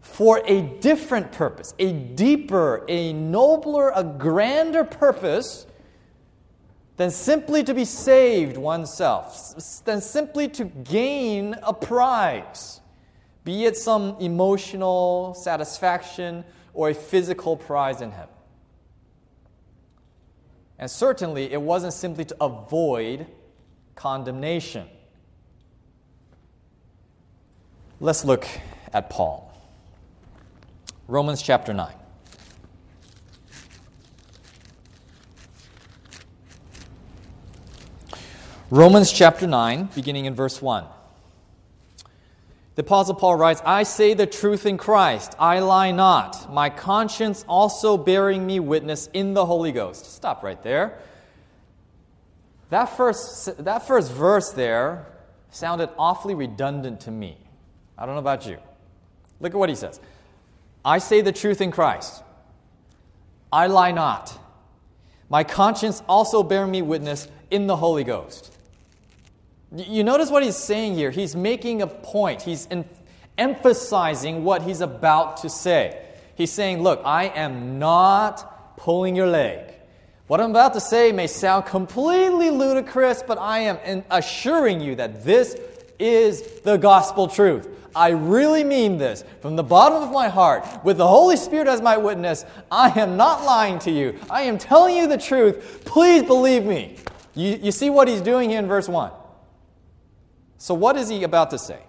for 0.00 0.42
a 0.46 0.62
different 0.62 1.32
purpose, 1.32 1.74
a 1.78 1.92
deeper, 1.92 2.84
a 2.88 3.12
nobler, 3.12 3.92
a 3.94 4.04
grander 4.04 4.84
purpose 4.84 5.66
than 6.96 7.10
simply 7.10 7.64
to 7.64 7.72
be 7.72 7.84
saved 7.84 8.56
oneself, 8.56 9.82
than 9.84 10.00
simply 10.00 10.48
to 10.48 10.64
gain 10.64 11.56
a 11.62 11.72
prize, 11.72 12.80
be 13.44 13.64
it 13.64 13.76
some 13.76 14.16
emotional 14.20 15.34
satisfaction 15.34 16.44
or 16.74 16.90
a 16.90 16.94
physical 16.94 17.56
prize 17.56 18.00
in 18.00 18.10
heaven. 18.10 18.34
And 20.78 20.90
certainly, 20.90 21.52
it 21.52 21.62
wasn't 21.62 21.92
simply 21.92 22.24
to 22.24 22.36
avoid 22.40 23.26
condemnation. 23.94 24.88
Let's 28.02 28.24
look 28.24 28.44
at 28.92 29.10
Paul. 29.10 29.48
Romans 31.06 31.40
chapter 31.40 31.72
9. 31.72 31.94
Romans 38.70 39.12
chapter 39.12 39.46
9, 39.46 39.90
beginning 39.94 40.24
in 40.24 40.34
verse 40.34 40.60
1. 40.60 40.84
The 42.74 42.82
Apostle 42.82 43.14
Paul 43.14 43.36
writes, 43.36 43.62
I 43.64 43.84
say 43.84 44.14
the 44.14 44.26
truth 44.26 44.66
in 44.66 44.78
Christ, 44.78 45.36
I 45.38 45.60
lie 45.60 45.92
not, 45.92 46.52
my 46.52 46.70
conscience 46.70 47.44
also 47.46 47.96
bearing 47.96 48.44
me 48.44 48.58
witness 48.58 49.10
in 49.12 49.34
the 49.34 49.46
Holy 49.46 49.70
Ghost. 49.70 50.12
Stop 50.12 50.42
right 50.42 50.60
there. 50.64 50.98
That 52.70 52.86
first, 52.86 53.64
that 53.64 53.86
first 53.86 54.10
verse 54.10 54.50
there 54.50 55.06
sounded 55.50 55.90
awfully 55.96 56.34
redundant 56.34 56.98
to 57.02 57.12
me. 57.12 57.38
I 58.02 58.06
don't 58.06 58.16
know 58.16 58.20
about 58.20 58.46
you. 58.46 58.58
Look 59.38 59.54
at 59.54 59.58
what 59.58 59.68
he 59.68 59.76
says 59.76 60.00
I 60.84 60.98
say 60.98 61.20
the 61.20 61.30
truth 61.30 61.60
in 61.60 61.70
Christ, 61.70 62.22
I 63.52 63.68
lie 63.68 63.92
not. 63.92 64.36
My 65.28 65.44
conscience 65.44 66.02
also 66.08 66.42
bear 66.42 66.66
me 66.66 66.82
witness 66.82 67.28
in 67.50 67.68
the 67.68 67.76
Holy 67.76 68.02
Ghost. 68.02 68.52
You 69.74 70.02
notice 70.02 70.30
what 70.30 70.42
he's 70.42 70.56
saying 70.56 70.96
here. 70.96 71.10
He's 71.10 71.34
making 71.34 71.80
a 71.80 71.86
point. 71.86 72.42
He's 72.42 72.68
emphasizing 73.38 74.44
what 74.44 74.62
he's 74.62 74.80
about 74.80 75.38
to 75.38 75.48
say. 75.48 76.04
He's 76.34 76.50
saying, 76.50 76.82
Look, 76.82 77.00
I 77.04 77.26
am 77.26 77.78
not 77.78 78.76
pulling 78.76 79.14
your 79.14 79.28
leg. 79.28 79.74
What 80.26 80.40
I'm 80.40 80.50
about 80.50 80.74
to 80.74 80.80
say 80.80 81.12
may 81.12 81.28
sound 81.28 81.66
completely 81.66 82.50
ludicrous, 82.50 83.22
but 83.22 83.38
I 83.38 83.60
am 83.60 84.04
assuring 84.10 84.80
you 84.80 84.96
that 84.96 85.24
this 85.24 85.56
is 86.00 86.42
the 86.62 86.76
gospel 86.76 87.28
truth. 87.28 87.68
I 87.94 88.10
really 88.10 88.64
mean 88.64 88.98
this 88.98 89.24
from 89.40 89.56
the 89.56 89.62
bottom 89.62 90.02
of 90.02 90.12
my 90.12 90.28
heart, 90.28 90.66
with 90.84 90.98
the 90.98 91.06
Holy 91.06 91.36
Spirit 91.36 91.68
as 91.68 91.80
my 91.80 91.96
witness. 91.96 92.44
I 92.70 92.98
am 92.98 93.16
not 93.16 93.44
lying 93.44 93.78
to 93.80 93.90
you. 93.90 94.18
I 94.30 94.42
am 94.42 94.58
telling 94.58 94.96
you 94.96 95.06
the 95.06 95.18
truth. 95.18 95.82
Please 95.84 96.22
believe 96.22 96.64
me. 96.64 96.96
You, 97.34 97.58
you 97.62 97.72
see 97.72 97.90
what 97.90 98.08
he's 98.08 98.20
doing 98.20 98.50
here 98.50 98.58
in 98.58 98.66
verse 98.66 98.88
1. 98.88 99.10
So, 100.58 100.74
what 100.74 100.96
is 100.96 101.08
he 101.08 101.24
about 101.24 101.50
to 101.50 101.58
say? 101.58 101.80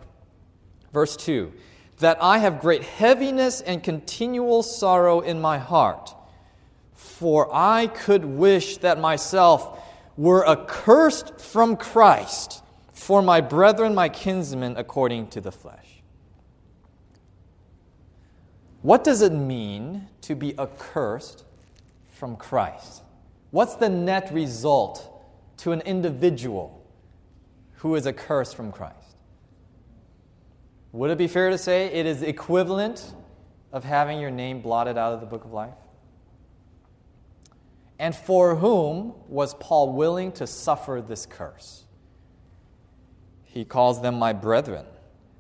Verse 0.91 1.15
2 1.17 1.51
That 1.99 2.17
I 2.21 2.39
have 2.39 2.59
great 2.59 2.83
heaviness 2.83 3.61
and 3.61 3.83
continual 3.83 4.63
sorrow 4.63 5.19
in 5.19 5.41
my 5.41 5.57
heart, 5.57 6.15
for 6.93 7.53
I 7.53 7.87
could 7.87 8.25
wish 8.25 8.77
that 8.77 8.99
myself 8.99 9.79
were 10.17 10.47
accursed 10.47 11.39
from 11.39 11.75
Christ 11.75 12.61
for 12.93 13.21
my 13.21 13.41
brethren, 13.41 13.93
my 13.93 14.07
kinsmen, 14.09 14.75
according 14.77 15.27
to 15.27 15.41
the 15.41 15.51
flesh. 15.51 15.82
What 18.83 19.03
does 19.03 19.23
it 19.23 19.33
mean 19.33 20.07
to 20.21 20.35
be 20.35 20.57
accursed 20.59 21.43
from 22.11 22.35
Christ? 22.35 23.01
What's 23.49 23.75
the 23.75 23.89
net 23.89 24.31
result 24.31 25.09
to 25.57 25.71
an 25.71 25.81
individual 25.81 26.83
who 27.75 27.95
is 27.95 28.07
accursed 28.07 28.55
from 28.55 28.71
Christ. 28.71 29.17
Would 30.93 31.11
it 31.11 31.17
be 31.17 31.27
fair 31.27 31.49
to 31.49 31.57
say 31.57 31.87
it 31.87 32.05
is 32.05 32.21
equivalent 32.21 33.13
of 33.71 33.83
having 33.83 34.19
your 34.19 34.31
name 34.31 34.61
blotted 34.61 34.97
out 34.97 35.13
of 35.13 35.19
the 35.19 35.25
book 35.25 35.43
of 35.43 35.51
life? 35.51 35.73
And 37.99 38.15
for 38.15 38.55
whom 38.55 39.13
was 39.27 39.53
Paul 39.55 39.93
willing 39.93 40.31
to 40.33 40.47
suffer 40.47 41.03
this 41.05 41.25
curse? 41.25 41.83
He 43.43 43.65
calls 43.65 44.01
them 44.01 44.15
my 44.15 44.33
brethren, 44.33 44.85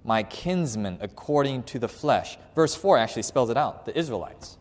my 0.03 0.23
kinsmen 0.23 0.97
according 1.01 1.63
to 1.63 1.79
the 1.79 1.87
flesh. 1.87 2.37
Verse 2.55 2.75
4 2.75 2.97
actually 2.97 3.23
spells 3.23 3.49
it 3.49 3.57
out 3.57 3.85
the 3.85 3.97
Israelites. 3.97 4.57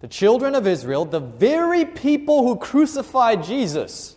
The 0.00 0.08
children 0.08 0.54
of 0.54 0.66
Israel, 0.66 1.04
the 1.04 1.20
very 1.20 1.84
people 1.84 2.46
who 2.46 2.56
crucified 2.56 3.42
Jesus 3.42 4.16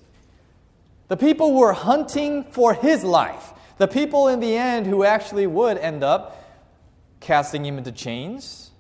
the 1.10 1.18
people 1.18 1.52
who 1.52 1.60
were 1.60 1.74
hunting 1.74 2.44
for 2.44 2.74
his 2.74 3.04
life, 3.04 3.54
the 3.78 3.88
people 3.88 4.28
in 4.28 4.40
the 4.40 4.56
end 4.56 4.86
who 4.86 5.04
actually 5.04 5.48
would 5.48 5.78
end 5.80 6.04
up 6.04 6.38
casting 7.20 7.66
him 7.66 7.78
into 7.78 7.92
chains. 7.92 8.72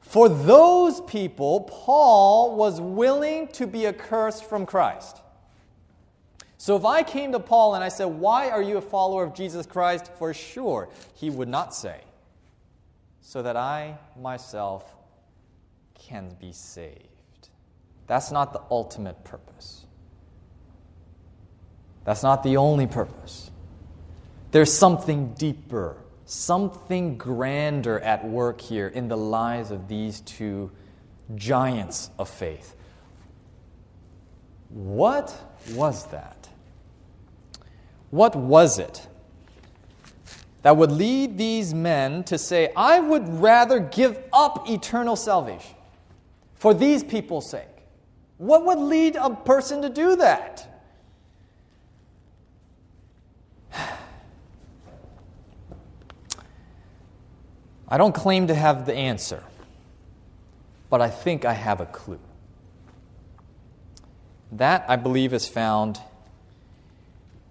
For 0.00 0.28
those 0.28 1.02
people, 1.02 1.60
Paul 1.70 2.56
was 2.56 2.80
willing 2.80 3.48
to 3.48 3.66
be 3.66 3.86
accursed 3.86 4.44
from 4.44 4.64
Christ. 4.64 5.20
So 6.64 6.78
if 6.78 6.86
I 6.86 7.02
came 7.02 7.32
to 7.32 7.40
Paul 7.40 7.74
and 7.74 7.84
I 7.84 7.90
said, 7.90 8.06
Why 8.06 8.48
are 8.48 8.62
you 8.62 8.78
a 8.78 8.80
follower 8.80 9.22
of 9.22 9.34
Jesus 9.34 9.66
Christ? 9.66 10.10
For 10.18 10.32
sure, 10.32 10.88
he 11.12 11.28
would 11.28 11.46
not 11.46 11.74
say, 11.74 12.00
So 13.20 13.42
that 13.42 13.54
I 13.54 13.98
myself 14.18 14.90
can 15.92 16.34
be 16.40 16.52
saved. 16.52 17.50
That's 18.06 18.32
not 18.32 18.54
the 18.54 18.62
ultimate 18.70 19.24
purpose. 19.24 19.84
That's 22.06 22.22
not 22.22 22.42
the 22.42 22.56
only 22.56 22.86
purpose. 22.86 23.50
There's 24.50 24.72
something 24.72 25.34
deeper, 25.34 25.98
something 26.24 27.18
grander 27.18 28.00
at 28.00 28.26
work 28.26 28.62
here 28.62 28.88
in 28.88 29.08
the 29.08 29.18
lives 29.18 29.70
of 29.70 29.86
these 29.86 30.22
two 30.22 30.70
giants 31.34 32.08
of 32.18 32.30
faith. 32.30 32.74
What 34.70 35.36
was 35.74 36.06
that? 36.06 36.43
What 38.14 38.36
was 38.36 38.78
it 38.78 39.08
that 40.62 40.76
would 40.76 40.92
lead 40.92 41.36
these 41.36 41.74
men 41.74 42.22
to 42.24 42.38
say, 42.38 42.70
I 42.76 43.00
would 43.00 43.28
rather 43.40 43.80
give 43.80 44.22
up 44.32 44.70
eternal 44.70 45.16
salvation 45.16 45.74
for 46.54 46.72
these 46.72 47.02
people's 47.02 47.50
sake? 47.50 47.66
What 48.38 48.64
would 48.66 48.78
lead 48.78 49.16
a 49.16 49.30
person 49.30 49.82
to 49.82 49.88
do 49.88 50.14
that? 50.14 50.80
I 57.88 57.98
don't 57.98 58.14
claim 58.14 58.46
to 58.46 58.54
have 58.54 58.86
the 58.86 58.94
answer, 58.94 59.42
but 60.88 61.00
I 61.00 61.10
think 61.10 61.44
I 61.44 61.54
have 61.54 61.80
a 61.80 61.86
clue. 61.86 62.20
That, 64.52 64.84
I 64.86 64.94
believe, 64.94 65.34
is 65.34 65.48
found 65.48 65.98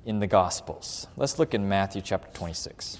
in 0.05 0.19
the 0.19 0.27
Gospels. 0.27 1.07
Let's 1.15 1.39
look 1.39 1.53
in 1.53 1.67
Matthew 1.67 2.01
chapter 2.01 2.29
26. 2.33 2.99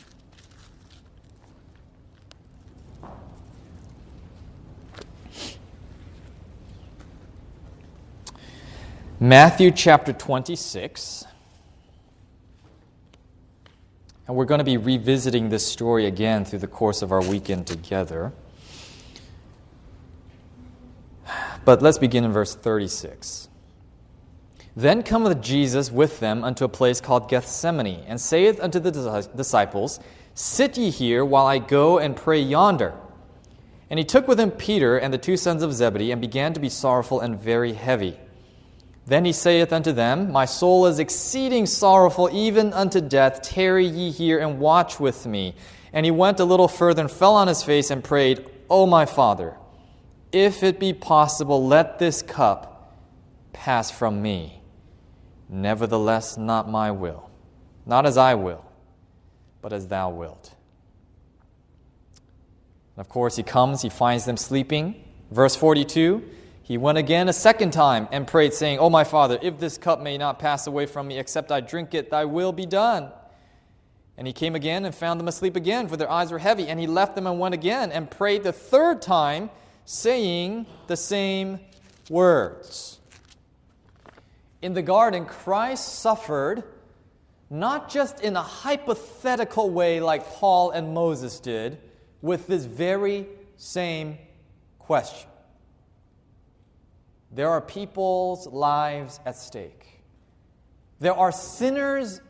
Matthew 9.19 9.71
chapter 9.71 10.11
26. 10.11 11.25
And 14.27 14.35
we're 14.35 14.45
going 14.45 14.59
to 14.59 14.65
be 14.65 14.77
revisiting 14.77 15.49
this 15.49 15.65
story 15.65 16.05
again 16.05 16.45
through 16.45 16.59
the 16.59 16.67
course 16.67 17.01
of 17.01 17.11
our 17.11 17.21
weekend 17.21 17.67
together. 17.67 18.33
But 21.65 21.81
let's 21.81 21.97
begin 21.97 22.23
in 22.23 22.33
verse 22.33 22.55
36. 22.55 23.47
Then 24.75 25.03
cometh 25.03 25.39
Jesus 25.41 25.91
with 25.91 26.19
them 26.19 26.43
unto 26.43 26.65
a 26.65 26.69
place 26.69 26.99
called 26.99 27.29
Gethsemane, 27.29 28.03
and 28.07 28.19
saith 28.19 28.59
unto 28.59 28.79
the 28.79 29.27
disciples, 29.35 29.99
Sit 30.33 30.77
ye 30.77 30.89
here 30.89 31.23
while 31.23 31.45
I 31.45 31.59
go 31.59 31.99
and 31.99 32.15
pray 32.15 32.41
yonder. 32.41 32.93
And 33.89 33.99
he 33.99 34.05
took 34.05 34.27
with 34.27 34.39
him 34.39 34.49
Peter 34.49 34.97
and 34.97 35.13
the 35.13 35.19
two 35.19 35.37
sons 35.37 35.61
of 35.61 35.73
Zebedee, 35.73 36.11
and 36.11 36.19
began 36.19 36.53
to 36.53 36.59
be 36.59 36.69
sorrowful 36.69 37.19
and 37.19 37.39
very 37.39 37.73
heavy. 37.73 38.17
Then 39.05 39.25
he 39.25 39.31
saith 39.31 39.71
unto 39.71 39.91
them, 39.91 40.31
My 40.31 40.45
soul 40.45 40.87
is 40.87 40.97
exceeding 40.97 41.67
sorrowful, 41.67 42.29
even 42.31 42.73
unto 42.73 42.99
death. 42.99 43.43
Tarry 43.43 43.85
ye 43.85 44.09
here 44.09 44.39
and 44.39 44.59
watch 44.59 44.99
with 44.99 45.27
me. 45.27 45.53
And 45.91 46.05
he 46.05 46.11
went 46.11 46.39
a 46.39 46.45
little 46.45 46.67
further 46.67 47.01
and 47.01 47.11
fell 47.11 47.35
on 47.35 47.47
his 47.47 47.61
face 47.61 47.91
and 47.91 48.03
prayed, 48.03 48.49
O 48.69 48.87
my 48.87 49.05
Father, 49.05 49.55
if 50.31 50.63
it 50.63 50.79
be 50.79 50.93
possible, 50.93 51.67
let 51.67 51.99
this 51.99 52.23
cup 52.23 52.97
pass 53.51 53.91
from 53.91 54.19
me. 54.21 54.62
Nevertheless, 55.49 56.37
not 56.37 56.69
my 56.69 56.91
will, 56.91 57.29
not 57.85 58.05
as 58.05 58.17
I 58.17 58.35
will, 58.35 58.65
but 59.61 59.73
as 59.73 59.87
thou 59.87 60.09
wilt. 60.09 60.53
And 62.95 63.01
of 63.01 63.09
course, 63.09 63.35
he 63.35 63.43
comes, 63.43 63.81
he 63.81 63.89
finds 63.89 64.25
them 64.25 64.37
sleeping. 64.37 65.03
Verse 65.31 65.55
42 65.55 66.23
He 66.61 66.77
went 66.77 66.97
again 66.97 67.27
a 67.27 67.33
second 67.33 67.71
time 67.71 68.07
and 68.11 68.27
prayed, 68.27 68.53
saying, 68.53 68.79
O 68.79 68.89
my 68.89 69.03
Father, 69.03 69.39
if 69.41 69.59
this 69.59 69.77
cup 69.77 70.01
may 70.01 70.17
not 70.17 70.39
pass 70.39 70.67
away 70.67 70.85
from 70.85 71.07
me 71.07 71.17
except 71.17 71.51
I 71.51 71.59
drink 71.59 71.93
it, 71.93 72.09
thy 72.11 72.25
will 72.25 72.51
be 72.51 72.65
done. 72.65 73.11
And 74.15 74.27
he 74.27 74.33
came 74.33 74.53
again 74.53 74.85
and 74.85 74.93
found 74.93 75.19
them 75.19 75.27
asleep 75.27 75.55
again, 75.55 75.87
for 75.87 75.97
their 75.97 76.09
eyes 76.09 76.31
were 76.31 76.39
heavy. 76.39 76.67
And 76.67 76.79
he 76.79 76.85
left 76.85 77.15
them 77.15 77.25
and 77.25 77.39
went 77.39 77.55
again 77.55 77.91
and 77.91 78.09
prayed 78.09 78.43
the 78.43 78.53
third 78.53 79.01
time, 79.01 79.49
saying 79.85 80.67
the 80.85 80.97
same 80.97 81.59
words. 82.09 82.99
In 84.63 84.73
the 84.73 84.81
garden, 84.81 85.25
Christ 85.25 85.99
suffered 85.99 86.63
not 87.49 87.89
just 87.89 88.21
in 88.21 88.37
a 88.37 88.41
hypothetical 88.41 89.69
way 89.69 89.99
like 89.99 90.25
Paul 90.25 90.71
and 90.71 90.93
Moses 90.93 91.41
did, 91.41 91.79
with 92.21 92.47
this 92.47 92.63
very 92.63 93.27
same 93.57 94.17
question. 94.79 95.29
There 97.29 97.49
are 97.49 97.59
people's 97.59 98.47
lives 98.47 99.19
at 99.25 99.35
stake. 99.35 100.01
There 101.01 101.13
are 101.13 101.33
sinners' 101.33 102.21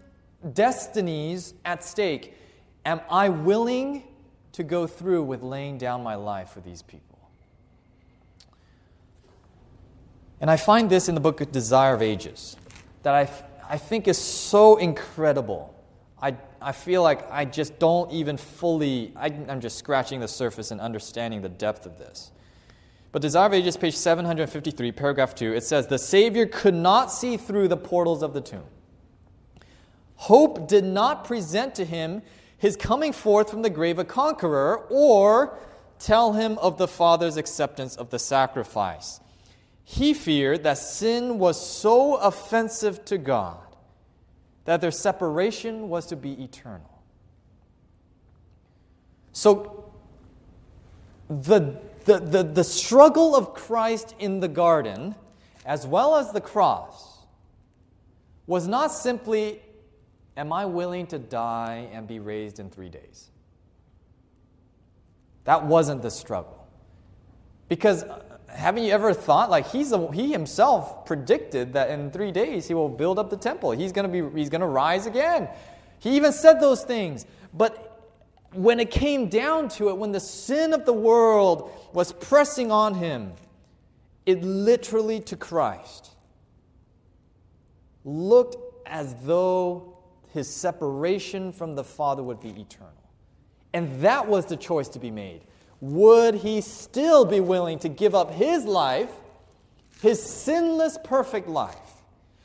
destinies 0.54 1.54
at 1.63 1.84
stake. 1.84 2.36
Am 2.84 3.00
I 3.12 3.30
willing 3.30 4.06
to 4.54 4.63
go 4.63 4.88
through 4.88 5.22
with 5.26 5.43
laying 5.43 5.78
down 5.78 6.02
my 6.02 6.15
life 6.15 6.50
for 6.50 6.62
these 6.62 6.82
people? 6.82 7.12
And 10.43 10.51
I 10.51 10.58
find 10.58 10.89
this 10.89 11.08
in 11.08 11.15
the 11.15 11.21
book 11.21 11.49
Desire 11.53 11.93
of 11.93 12.01
Ages 12.01 12.58
that 13.03 13.15
I, 13.15 13.29
I 13.69 13.77
think 13.77 14.10
is 14.10 14.17
so 14.17 14.75
incredible. 14.75 15.73
I, 16.21 16.36
I 16.62 16.73
feel 16.73 17.01
like 17.01 17.32
I 17.32 17.45
just 17.45 17.79
don't 17.79 18.12
even 18.12 18.36
fully, 18.36 19.13
I, 19.15 19.27
I'm 19.27 19.62
just 19.62 19.77
scratching 19.77 20.19
the 20.19 20.27
surface 20.27 20.71
and 20.71 20.82
understanding 20.82 21.41
the 21.41 21.47
depth 21.47 21.86
of 21.86 21.97
this. 21.97 22.34
But 23.13 23.21
Desire 23.21 23.45
of 23.45 23.53
Ages, 23.53 23.77
page 23.77 23.95
753, 23.95 24.91
paragraph 24.91 25.34
2, 25.34 25.53
it 25.53 25.63
says, 25.63 25.88
The 25.88 25.97
Savior 25.97 26.45
could 26.45 26.75
not 26.75 27.10
see 27.10 27.38
through 27.38 27.69
the 27.69 27.77
portals 27.77 28.21
of 28.21 28.34
the 28.34 28.41
tomb. 28.41 28.65
Hope 30.15 30.67
did 30.67 30.84
not 30.84 31.23
present 31.23 31.73
to 31.75 31.86
him 31.86 32.21
his 32.58 32.75
coming 32.75 33.13
forth 33.13 33.49
from 33.49 33.62
the 33.62 33.69
grave 33.69 33.97
a 33.97 34.03
conqueror 34.03 34.75
or 34.89 35.58
tell 35.99 36.34
him 36.34 36.58
of 36.58 36.77
the 36.77 36.89
Father's 36.89 37.38
acceptance 37.38 37.95
of 37.95 38.10
the 38.10 38.19
sacrifice. 38.19 39.21
He 39.84 40.13
feared 40.13 40.63
that 40.63 40.78
sin 40.78 41.39
was 41.39 41.60
so 41.60 42.15
offensive 42.15 43.04
to 43.06 43.17
God 43.17 43.58
that 44.65 44.80
their 44.80 44.91
separation 44.91 45.89
was 45.89 46.06
to 46.08 46.15
be 46.15 46.41
eternal. 46.41 47.02
So, 49.34 49.91
the 51.28 51.80
the, 52.06 52.19
the, 52.19 52.43
the 52.43 52.63
struggle 52.63 53.36
of 53.36 53.54
Christ 53.54 54.15
in 54.19 54.39
the 54.39 54.48
garden, 54.48 55.15
as 55.65 55.88
well 55.88 56.15
as 56.15 56.32
the 56.32 56.41
cross, 56.41 57.19
was 58.46 58.67
not 58.67 58.91
simply, 58.91 59.62
Am 60.36 60.52
I 60.52 60.65
willing 60.65 61.06
to 61.08 61.19
die 61.19 61.88
and 61.93 62.08
be 62.08 62.17
raised 62.17 62.60
in 62.60 62.72
three 62.72 62.89
days? 62.89 63.30
That 65.43 65.63
wasn't 65.65 66.02
the 66.02 66.10
struggle. 66.10 66.67
Because 67.69 68.04
haven't 68.56 68.84
you 68.84 68.92
ever 68.92 69.13
thought, 69.13 69.50
like, 69.50 69.68
he's 69.68 69.94
he 70.13 70.32
himself 70.32 71.06
predicted 71.06 71.74
that 71.74 71.89
in 71.89 72.12
three 72.12 72.32
days 72.32 72.68
he 72.68 72.74
will 72.74 72.89
build 72.89 73.20
up 73.20 73.30
the 73.30 73.38
temple? 73.38 73.72
He's 73.72 73.92
going 73.92 74.12
to 74.12 74.30
be, 74.30 74.39
he's 74.39 74.50
going 74.50 74.62
to 74.62 74.68
rise 74.68 75.06
again. 75.06 75.50
He 76.00 76.16
even 76.16 76.32
said 76.32 76.60
those 76.60 76.84
things. 76.84 77.26
But 77.54 77.89
when 78.54 78.80
it 78.80 78.92
came 78.92 79.30
down 79.30 79.70
to 79.70 79.89
it, 79.89 79.98
when 79.98 80.12
the 80.12 80.20
sin 80.20 80.74
of 80.74 80.86
the 80.86 80.94
world 80.94 81.72
was 81.94 82.12
pressing 82.13 82.72
on 82.72 82.96
him, 82.96 83.34
it 84.26 84.44
literally 84.44 85.20
to 85.22 85.36
Christ 85.36 86.12
looked 88.06 88.58
as 88.86 89.16
though 89.24 89.98
his 90.34 90.50
separation 90.50 91.52
from 91.52 91.76
the 91.76 91.84
Father 91.84 92.24
would 92.24 92.39
be 92.39 92.50
eternal. 92.50 92.92
And 93.74 94.02
that 94.02 94.28
was 94.28 94.46
the 94.46 94.58
choice 94.58 94.88
to 94.89 95.00
be 95.00 95.12
made. 95.12 95.42
Would 95.84 96.36
he 96.36 96.62
still 96.62 97.26
be 97.26 97.41
willing 97.41 97.78
to 97.80 97.89
give 97.89 98.15
up 98.15 98.32
his 98.32 98.63
life, 98.63 99.12
his 100.02 100.24
sinless, 100.24 100.98
perfect 101.04 101.50
life, 101.50 101.76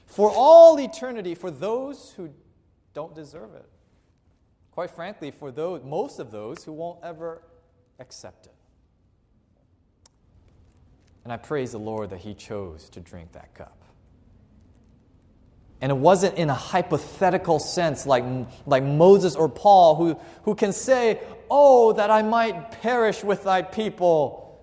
for 0.08 0.28
all 0.34 0.80
eternity 0.80 1.36
for 1.36 1.48
those 1.48 2.12
who 2.16 2.30
don't 2.94 3.14
deserve 3.14 3.54
it? 3.54 3.64
Quite 4.72 4.90
frankly, 4.90 5.30
for 5.30 5.52
those, 5.52 5.84
most 5.84 6.18
of 6.18 6.32
those 6.32 6.64
who 6.64 6.72
won't 6.72 6.98
ever 7.04 7.42
accept 8.00 8.46
it. 8.46 8.54
And 11.22 11.32
I 11.32 11.36
praise 11.36 11.70
the 11.70 11.78
Lord 11.78 12.10
that 12.10 12.18
He 12.18 12.34
chose 12.34 12.88
to 12.88 13.00
drink 13.00 13.30
that 13.34 13.54
cup. 13.54 13.84
And 15.80 15.92
it 15.92 15.96
wasn't 15.96 16.36
in 16.36 16.50
a 16.50 16.54
hypothetical 16.54 17.58
sense 17.58 18.04
like, 18.04 18.24
like 18.66 18.82
Moses 18.82 19.36
or 19.36 19.48
Paul, 19.48 19.94
who, 19.94 20.18
who 20.42 20.54
can 20.54 20.72
say, 20.72 21.20
Oh, 21.50 21.92
that 21.94 22.10
I 22.10 22.22
might 22.22 22.72
perish 22.82 23.24
with 23.24 23.44
thy 23.44 23.62
people. 23.62 24.60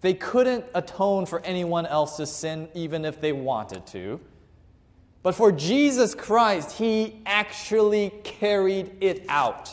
They 0.00 0.14
couldn't 0.14 0.64
atone 0.74 1.26
for 1.26 1.40
anyone 1.42 1.86
else's 1.86 2.32
sin, 2.32 2.68
even 2.74 3.04
if 3.04 3.20
they 3.20 3.32
wanted 3.32 3.86
to. 3.88 4.20
But 5.22 5.36
for 5.36 5.52
Jesus 5.52 6.14
Christ, 6.16 6.78
he 6.78 7.20
actually 7.24 8.10
carried 8.24 8.96
it 9.00 9.24
out. 9.28 9.70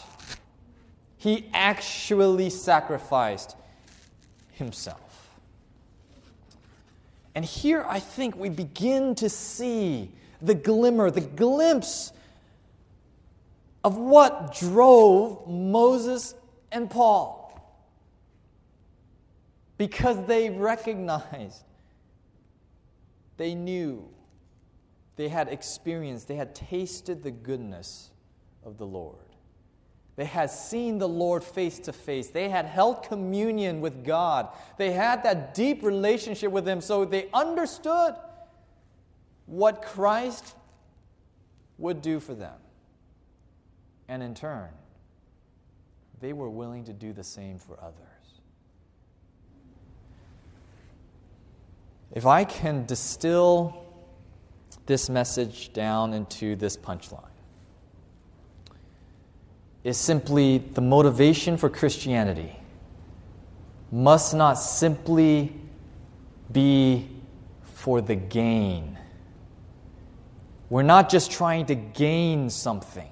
He 1.17 1.49
actually 1.53 2.51
sacrificed 2.51 3.55
himself. 4.51 5.09
And 7.36 7.46
here 7.46 7.86
I 7.88 8.00
think 8.00 8.36
we 8.36 8.50
begin 8.50 9.15
to 9.15 9.30
see 9.30 10.12
the 10.42 10.56
glimmer, 10.56 11.12
the 11.12 11.22
glimpse 11.22 12.12
of 13.84 13.98
what 13.98 14.56
drove 14.56 15.48
Moses 15.48 16.36
and 16.72 16.89
Paul. 16.89 17.38
Because 19.78 20.26
they 20.26 20.50
recognized, 20.50 21.63
they 23.38 23.56
knew 23.56 24.10
they 25.15 25.30
had 25.30 25.48
experienced, 25.48 26.28
they 26.28 26.36
had 26.36 26.54
tasted 26.54 27.24
the 27.24 27.32
goodness 27.32 28.12
of 28.63 28.78
the 28.78 28.86
Lord. 28.86 29.29
They 30.19 30.25
had 30.25 30.51
seen 30.51 30.97
the 30.97 31.08
Lord 31.08 31.45
face 31.45 31.79
to 31.79 31.93
face. 31.93 32.27
They 32.27 32.49
had 32.49 32.65
held 32.65 33.03
communion 33.03 33.79
with 33.79 34.03
God. 34.03 34.49
They 34.75 34.91
had 34.91 35.23
that 35.23 35.53
deep 35.53 35.82
relationship 35.82 36.51
with 36.51 36.67
Him, 36.67 36.82
so 36.82 37.05
they 37.05 37.29
understood 37.34 38.15
what 39.45 39.82
Christ 39.82 40.55
would 41.77 42.01
do 42.01 42.19
for 42.19 42.34
them. 42.34 42.58
And 44.10 44.21
in 44.21 44.36
turn, 44.36 44.67
they 46.19 46.34
were 46.34 46.49
willing 46.49 46.84
to 46.84 46.91
do 46.91 47.13
the 47.13 47.23
same 47.23 47.58
for 47.58 47.79
others. 47.82 48.41
If 52.12 52.25
I 52.25 52.43
can 52.43 52.86
distill 52.86 53.86
this 54.86 55.10
message 55.10 55.71
down 55.71 56.12
into 56.12 56.58
this 56.58 56.75
punchline 56.75 57.29
is 59.89 59.97
simply 59.97 60.60
the 60.60 60.82
motivation 60.82 61.58
for 61.58 61.67
Christianity 61.67 62.56
must 63.91 64.36
not 64.36 64.54
simply 64.54 65.52
be 66.52 67.10
for 67.63 67.99
the 67.99 68.15
gain. 68.15 68.99
We're 70.69 70.84
not 70.84 71.10
just 71.10 71.32
trying 71.32 71.65
to 71.65 71.75
gain 71.75 72.52
something, 72.52 73.10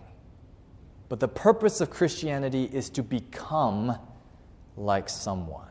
but 1.09 1.19
the 1.19 1.27
purpose 1.27 1.81
of 1.81 1.89
Christianity 1.89 2.69
is 2.71 2.91
to 2.91 3.01
become 3.01 3.97
like 4.75 5.09
someone. 5.09 5.65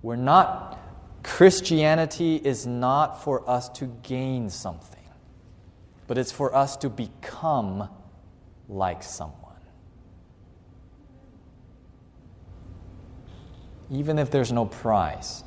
We're 0.00 0.16
not 0.16 0.80
Christianity 1.22 2.36
is 2.36 2.66
not 2.66 3.22
for 3.22 3.46
us 3.50 3.68
to 3.70 3.86
gain 4.02 4.48
something, 4.48 5.10
but 6.06 6.16
it's 6.16 6.32
for 6.32 6.54
us 6.54 6.76
to 6.78 6.88
become 6.88 7.90
like 8.68 9.02
someone. 9.02 9.42
Even 13.90 14.18
if 14.18 14.30
there's 14.30 14.50
no 14.50 14.66
prize, 14.66 15.44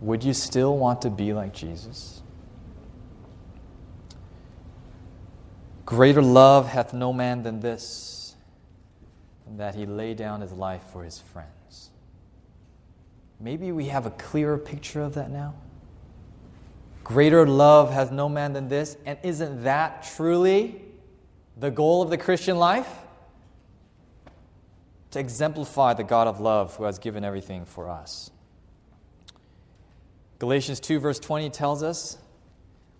would 0.00 0.24
you 0.24 0.34
still 0.34 0.76
want 0.76 1.02
to 1.02 1.10
be 1.10 1.32
like 1.32 1.54
Jesus? 1.54 2.22
Greater 5.84 6.20
love 6.20 6.68
hath 6.68 6.92
no 6.92 7.12
man 7.12 7.44
than 7.44 7.60
this, 7.60 8.34
that 9.56 9.76
he 9.76 9.86
lay 9.86 10.14
down 10.14 10.40
his 10.40 10.52
life 10.52 10.82
for 10.92 11.04
his 11.04 11.20
friends. 11.20 11.90
Maybe 13.38 13.70
we 13.70 13.86
have 13.86 14.04
a 14.04 14.10
clearer 14.10 14.58
picture 14.58 15.02
of 15.02 15.14
that 15.14 15.30
now. 15.30 15.54
Greater 17.04 17.46
love 17.46 17.92
has 17.92 18.10
no 18.10 18.28
man 18.28 18.52
than 18.52 18.66
this, 18.66 18.96
and 19.06 19.16
isn't 19.22 19.62
that 19.62 20.02
truly 20.16 20.82
the 21.56 21.70
goal 21.70 22.02
of 22.02 22.10
the 22.10 22.18
Christian 22.18 22.58
life? 22.58 22.88
to 25.16 25.20
exemplify 25.20 25.94
the 25.94 26.04
God 26.04 26.26
of 26.26 26.40
love 26.40 26.76
who 26.76 26.84
has 26.84 26.98
given 26.98 27.24
everything 27.24 27.64
for 27.64 27.88
us. 27.88 28.30
Galatians 30.38 30.78
2, 30.78 31.00
verse 31.00 31.18
20 31.18 31.48
tells 31.48 31.82
us, 31.82 32.18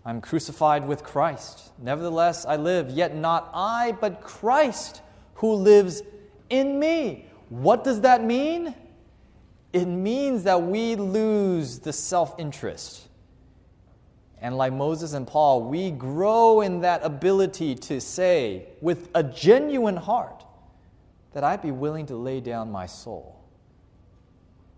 I'm 0.02 0.22
crucified 0.22 0.88
with 0.88 1.02
Christ. 1.02 1.72
Nevertheless, 1.78 2.46
I 2.46 2.56
live, 2.56 2.88
yet 2.88 3.14
not 3.14 3.50
I, 3.52 3.92
but 4.00 4.22
Christ 4.22 5.02
who 5.34 5.52
lives 5.52 6.02
in 6.48 6.78
me. 6.78 7.26
What 7.50 7.84
does 7.84 8.00
that 8.00 8.24
mean? 8.24 8.74
It 9.74 9.84
means 9.84 10.44
that 10.44 10.62
we 10.62 10.94
lose 10.94 11.80
the 11.80 11.92
self 11.92 12.34
interest. 12.38 13.08
And 14.40 14.56
like 14.56 14.72
Moses 14.72 15.14
and 15.14 15.26
Paul, 15.26 15.62
we 15.62 15.90
grow 15.90 16.60
in 16.60 16.80
that 16.80 17.02
ability 17.02 17.74
to 17.74 18.00
say 18.00 18.66
with 18.80 19.08
a 19.14 19.22
genuine 19.22 19.96
heart 19.96 20.44
that 21.32 21.42
I'd 21.42 21.62
be 21.62 21.70
willing 21.70 22.06
to 22.06 22.16
lay 22.16 22.40
down 22.40 22.70
my 22.70 22.86
soul 22.86 23.40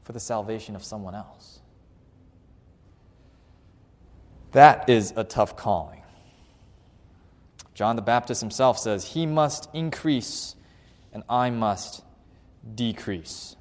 for 0.03 0.13
the 0.13 0.21
salvation 0.21 0.75
of 0.75 0.85
someone 0.85 1.15
else. 1.15 1.61
That 4.53 4.89
is 4.89 5.13
a 5.17 5.25
tough 5.25 5.57
calling. 5.57 6.03
John 7.75 7.97
the 7.97 8.03
Baptist 8.03 8.41
himself 8.41 8.79
says, 8.79 9.13
He 9.13 9.27
must 9.27 9.69
increase 9.73 10.57
and 11.13 11.23
I 11.29 11.51
must 11.51 12.03
decrease. 12.75 13.57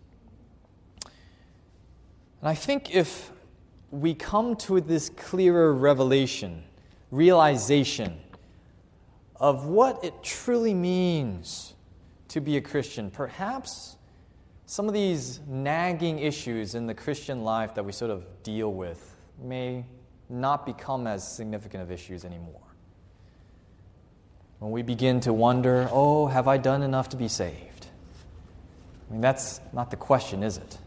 And 2.42 2.50
I 2.50 2.56
think 2.56 2.94
if 2.96 3.32
we 3.92 4.14
come 4.14 4.56
to 4.56 4.82
this 4.82 5.10
clearer 5.10 5.74
revelation, 5.74 6.64
realization 7.12 8.20
of 9.40 9.66
what 9.66 10.04
it 10.04 10.24
truly 10.24 10.74
means 10.74 11.76
to 12.30 12.42
be 12.42 12.58
a 12.58 12.62
Christian, 12.62 13.10
perhaps 13.10 13.98
some 14.66 14.88
of 14.88 14.94
these 14.94 15.40
nagging 15.48 16.20
issues 16.20 16.76
in 16.76 16.88
the 16.88 16.94
Christian 16.94 17.44
life 17.44 17.74
that 17.76 17.86
we 17.86 17.92
sort 17.92 18.12
of 18.12 18.26
deal 18.44 18.74
with 18.74 19.16
may 19.42 19.86
not 20.30 20.66
become 20.66 21.08
as 21.08 21.26
significant 21.36 21.84
of 21.84 21.92
issues 21.92 22.26
anymore. 22.26 22.62
When 24.60 24.72
we 24.72 24.82
begin 24.82 25.20
to 25.22 25.32
wonder, 25.32 25.88
oh, 25.92 26.28
have 26.28 26.48
I 26.48 26.58
done 26.58 26.82
enough 26.82 27.10
to 27.10 27.18
be 27.18 27.28
saved? 27.28 27.88
I 29.08 29.14
mean, 29.14 29.22
that's 29.22 29.62
not 29.72 29.90
the 29.92 29.96
question, 29.96 30.44
is 30.44 30.58
it? 30.58 30.78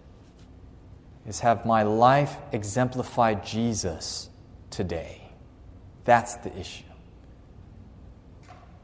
Is 1.26 1.40
have 1.40 1.66
my 1.66 1.82
life 1.82 2.36
exemplified 2.52 3.44
Jesus 3.44 4.30
today? 4.70 5.30
That's 6.04 6.36
the 6.36 6.56
issue. 6.58 6.84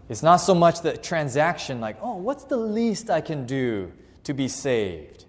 It's 0.08 0.22
not 0.22 0.36
so 0.36 0.54
much 0.54 0.82
the 0.82 0.96
transaction, 0.96 1.80
like, 1.80 1.96
oh, 2.00 2.16
what's 2.16 2.44
the 2.44 2.56
least 2.56 3.10
I 3.10 3.20
can 3.20 3.46
do 3.46 3.92
to 4.24 4.34
be 4.34 4.48
saved? 4.48 5.24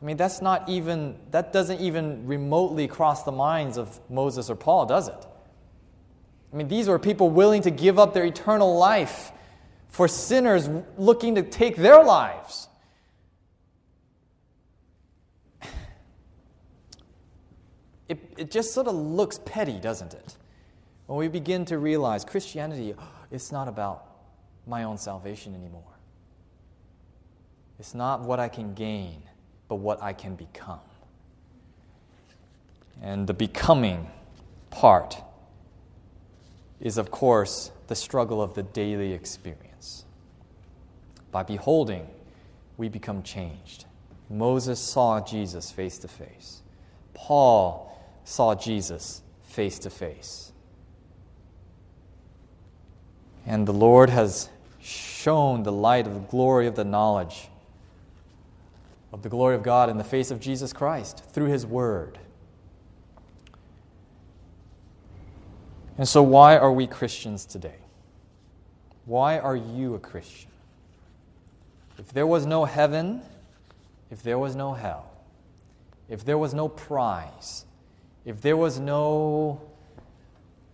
I 0.00 0.04
mean, 0.04 0.16
that's 0.16 0.42
not 0.42 0.68
even, 0.68 1.16
that 1.30 1.52
doesn't 1.52 1.80
even 1.80 2.26
remotely 2.26 2.86
cross 2.86 3.22
the 3.24 3.32
minds 3.32 3.78
of 3.78 3.98
Moses 4.10 4.50
or 4.50 4.54
Paul, 4.54 4.86
does 4.86 5.08
it? 5.08 5.26
I 6.52 6.56
mean, 6.56 6.68
these 6.68 6.88
were 6.88 6.98
people 6.98 7.30
willing 7.30 7.62
to 7.62 7.70
give 7.70 7.98
up 7.98 8.14
their 8.14 8.24
eternal 8.24 8.76
life 8.76 9.32
for 9.88 10.06
sinners 10.06 10.68
looking 10.96 11.34
to 11.34 11.42
take 11.42 11.76
their 11.76 12.02
lives. 12.04 12.67
It, 18.08 18.18
it 18.36 18.50
just 18.50 18.72
sort 18.72 18.86
of 18.86 18.94
looks 18.94 19.40
petty, 19.44 19.78
doesn't 19.78 20.14
it? 20.14 20.36
When 21.06 21.18
we 21.18 21.28
begin 21.28 21.64
to 21.66 21.78
realize 21.78 22.24
Christianity, 22.24 22.94
it's 23.30 23.52
not 23.52 23.68
about 23.68 24.06
my 24.66 24.84
own 24.84 24.98
salvation 24.98 25.54
anymore. 25.54 25.82
It's 27.78 27.94
not 27.94 28.20
what 28.20 28.40
I 28.40 28.48
can 28.48 28.74
gain 28.74 29.22
but 29.68 29.76
what 29.76 30.02
I 30.02 30.12
can 30.12 30.34
become. 30.34 30.80
And 33.00 33.26
the 33.26 33.34
becoming 33.34 34.08
part 34.70 35.16
is, 36.80 36.98
of 36.98 37.10
course, 37.10 37.70
the 37.86 37.94
struggle 37.94 38.42
of 38.42 38.54
the 38.54 38.62
daily 38.62 39.12
experience. 39.12 40.04
By 41.30 41.42
beholding, 41.42 42.08
we 42.76 42.88
become 42.88 43.22
changed. 43.22 43.84
Moses 44.30 44.80
saw 44.80 45.20
Jesus 45.20 45.70
face 45.70 45.98
to 45.98 46.08
face. 46.08 46.62
Paul 47.14 47.87
saw 48.28 48.54
Jesus 48.54 49.22
face 49.42 49.78
to 49.78 49.90
face. 49.90 50.52
And 53.46 53.66
the 53.66 53.72
Lord 53.72 54.10
has 54.10 54.50
shown 54.82 55.62
the 55.62 55.72
light 55.72 56.06
of 56.06 56.12
the 56.12 56.20
glory 56.20 56.66
of 56.66 56.76
the 56.76 56.84
knowledge 56.84 57.48
of 59.12 59.22
the 59.22 59.30
glory 59.30 59.54
of 59.54 59.62
God 59.62 59.88
in 59.88 59.96
the 59.96 60.04
face 60.04 60.30
of 60.30 60.40
Jesus 60.40 60.74
Christ 60.74 61.24
through 61.32 61.46
His 61.46 61.64
Word. 61.64 62.18
And 65.96 66.06
so, 66.06 66.22
why 66.22 66.58
are 66.58 66.70
we 66.70 66.86
Christians 66.86 67.46
today? 67.46 67.80
Why 69.06 69.38
are 69.38 69.56
you 69.56 69.94
a 69.94 69.98
Christian? 69.98 70.50
If 71.96 72.12
there 72.12 72.26
was 72.26 72.44
no 72.44 72.66
heaven, 72.66 73.22
if 74.10 74.22
there 74.22 74.38
was 74.38 74.54
no 74.54 74.74
hell, 74.74 75.10
if 76.10 76.22
there 76.24 76.36
was 76.36 76.52
no 76.52 76.68
prize, 76.68 77.64
if 78.24 78.40
there 78.40 78.56
was 78.56 78.78
no 78.78 79.60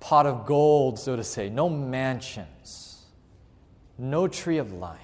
pot 0.00 0.26
of 0.26 0.46
gold, 0.46 0.98
so 0.98 1.16
to 1.16 1.24
say, 1.24 1.48
no 1.48 1.68
mansions, 1.68 3.06
no 3.96 4.28
tree 4.28 4.58
of 4.58 4.72
life, 4.72 5.00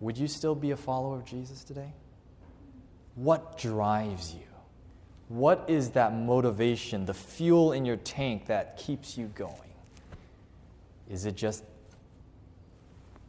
would 0.00 0.16
you 0.18 0.28
still 0.28 0.54
be 0.54 0.70
a 0.70 0.76
follower 0.76 1.16
of 1.16 1.24
Jesus 1.24 1.64
today? 1.64 1.92
What 3.14 3.58
drives 3.58 4.34
you? 4.34 4.46
What 5.28 5.64
is 5.68 5.90
that 5.90 6.14
motivation, 6.14 7.06
the 7.06 7.14
fuel 7.14 7.72
in 7.72 7.84
your 7.84 7.96
tank 7.96 8.46
that 8.46 8.76
keeps 8.76 9.16
you 9.16 9.26
going? 9.34 9.72
Is 11.08 11.24
it 11.26 11.34
just 11.34 11.64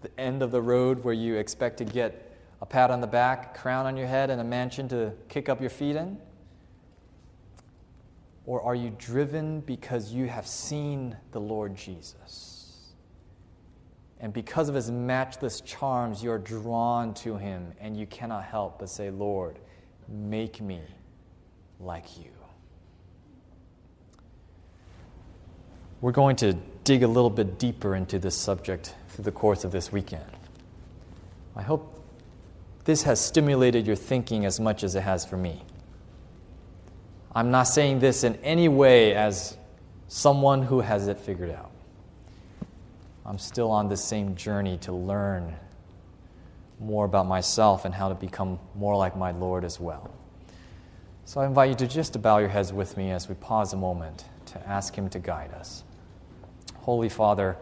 the 0.01 0.19
end 0.19 0.41
of 0.41 0.51
the 0.51 0.61
road 0.61 1.03
where 1.03 1.13
you 1.13 1.35
expect 1.35 1.77
to 1.77 1.85
get 1.85 2.37
a 2.61 2.65
pat 2.65 2.91
on 2.91 3.01
the 3.01 3.07
back, 3.07 3.57
crown 3.57 3.85
on 3.85 3.97
your 3.97 4.07
head, 4.07 4.29
and 4.29 4.39
a 4.39 4.43
mansion 4.43 4.87
to 4.89 5.13
kick 5.29 5.49
up 5.49 5.61
your 5.61 5.69
feet 5.69 5.95
in? 5.95 6.17
Or 8.45 8.61
are 8.61 8.75
you 8.75 8.95
driven 8.97 9.61
because 9.61 10.13
you 10.13 10.27
have 10.27 10.45
seen 10.45 11.17
the 11.31 11.41
Lord 11.41 11.75
Jesus? 11.75 12.93
And 14.19 14.31
because 14.33 14.69
of 14.69 14.75
his 14.75 14.89
matchless 14.91 15.61
charms, 15.61 16.23
you're 16.23 16.37
drawn 16.37 17.13
to 17.15 17.37
him, 17.37 17.73
and 17.79 17.97
you 17.97 18.05
cannot 18.05 18.45
help 18.45 18.79
but 18.79 18.89
say, 18.89 19.09
Lord, 19.09 19.59
make 20.07 20.61
me 20.61 20.81
like 21.79 22.17
you. 22.17 22.31
We're 26.01 26.11
going 26.11 26.35
to 26.37 26.53
dig 26.83 27.03
a 27.03 27.07
little 27.07 27.29
bit 27.29 27.57
deeper 27.57 27.95
into 27.95 28.19
this 28.19 28.35
subject 28.35 28.95
through 29.09 29.23
the 29.23 29.31
course 29.31 29.63
of 29.63 29.71
this 29.71 29.91
weekend. 29.91 30.25
I 31.55 31.63
hope 31.63 32.03
this 32.83 33.03
has 33.03 33.19
stimulated 33.19 33.87
your 33.87 33.95
thinking 33.95 34.45
as 34.45 34.59
much 34.59 34.83
as 34.83 34.95
it 34.95 35.01
has 35.01 35.25
for 35.25 35.37
me. 35.37 35.63
I'm 37.35 37.51
not 37.51 37.63
saying 37.63 37.99
this 37.99 38.23
in 38.23 38.35
any 38.37 38.69
way 38.69 39.13
as 39.13 39.57
someone 40.07 40.63
who 40.63 40.79
has 40.79 41.09
it 41.09 41.19
figured 41.19 41.51
out. 41.51 41.71
I'm 43.25 43.37
still 43.37 43.71
on 43.71 43.89
the 43.89 43.97
same 43.97 44.35
journey 44.35 44.77
to 44.79 44.93
learn 44.93 45.53
more 46.79 47.03
about 47.03 47.25
myself 47.25 47.83
and 47.83 47.93
how 47.93 48.07
to 48.07 48.15
become 48.15 48.57
more 48.73 48.95
like 48.95 49.17
my 49.17 49.31
Lord 49.31 49.65
as 49.65 49.81
well. 49.81 50.13
So 51.25 51.41
I 51.41 51.45
invite 51.45 51.69
you 51.69 51.75
to 51.75 51.87
just 51.87 52.21
bow 52.21 52.37
your 52.37 52.47
heads 52.49 52.71
with 52.71 52.95
me 52.95 53.11
as 53.11 53.27
we 53.27 53.35
pause 53.35 53.73
a 53.73 53.77
moment 53.77 54.25
to 54.47 54.67
ask 54.67 54.95
Him 54.95 55.09
to 55.09 55.19
guide 55.19 55.51
us. 55.53 55.83
Holy 56.77 57.09
Father, 57.09 57.57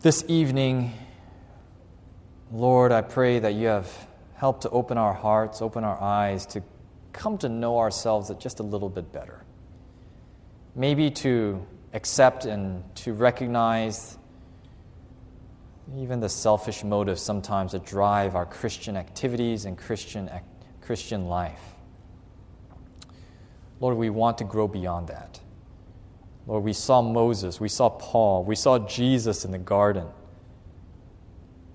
this 0.00 0.24
evening, 0.28 0.92
Lord, 2.52 2.92
I 2.92 3.00
pray 3.00 3.38
that 3.38 3.54
you 3.54 3.68
have 3.68 4.08
helped 4.34 4.62
to 4.62 4.70
open 4.70 4.98
our 4.98 5.14
hearts, 5.14 5.62
open 5.62 5.84
our 5.84 6.00
eyes 6.02 6.44
to 6.46 6.62
come 7.12 7.38
to 7.38 7.48
know 7.48 7.78
ourselves 7.78 8.32
just 8.38 8.60
a 8.60 8.62
little 8.62 8.88
bit 8.88 9.12
better. 9.12 9.44
Maybe 10.74 11.10
to 11.10 11.66
accept 11.92 12.44
and 12.44 12.84
to 12.96 13.12
recognize 13.12 14.16
even 15.96 16.20
the 16.20 16.28
selfish 16.28 16.84
motives 16.84 17.20
sometimes 17.20 17.72
that 17.72 17.84
drive 17.84 18.36
our 18.36 18.46
Christian 18.46 18.96
activities 18.96 19.64
and 19.64 19.76
Christian, 19.76 20.30
Christian 20.80 21.26
life. 21.26 21.60
Lord, 23.80 23.96
we 23.96 24.10
want 24.10 24.38
to 24.38 24.44
grow 24.44 24.68
beyond 24.68 25.08
that. 25.08 25.40
Lord, 26.46 26.64
we 26.64 26.72
saw 26.72 27.02
Moses, 27.02 27.60
we 27.60 27.68
saw 27.68 27.88
Paul, 27.88 28.44
we 28.44 28.54
saw 28.54 28.78
Jesus 28.78 29.44
in 29.44 29.50
the 29.50 29.58
garden, 29.58 30.06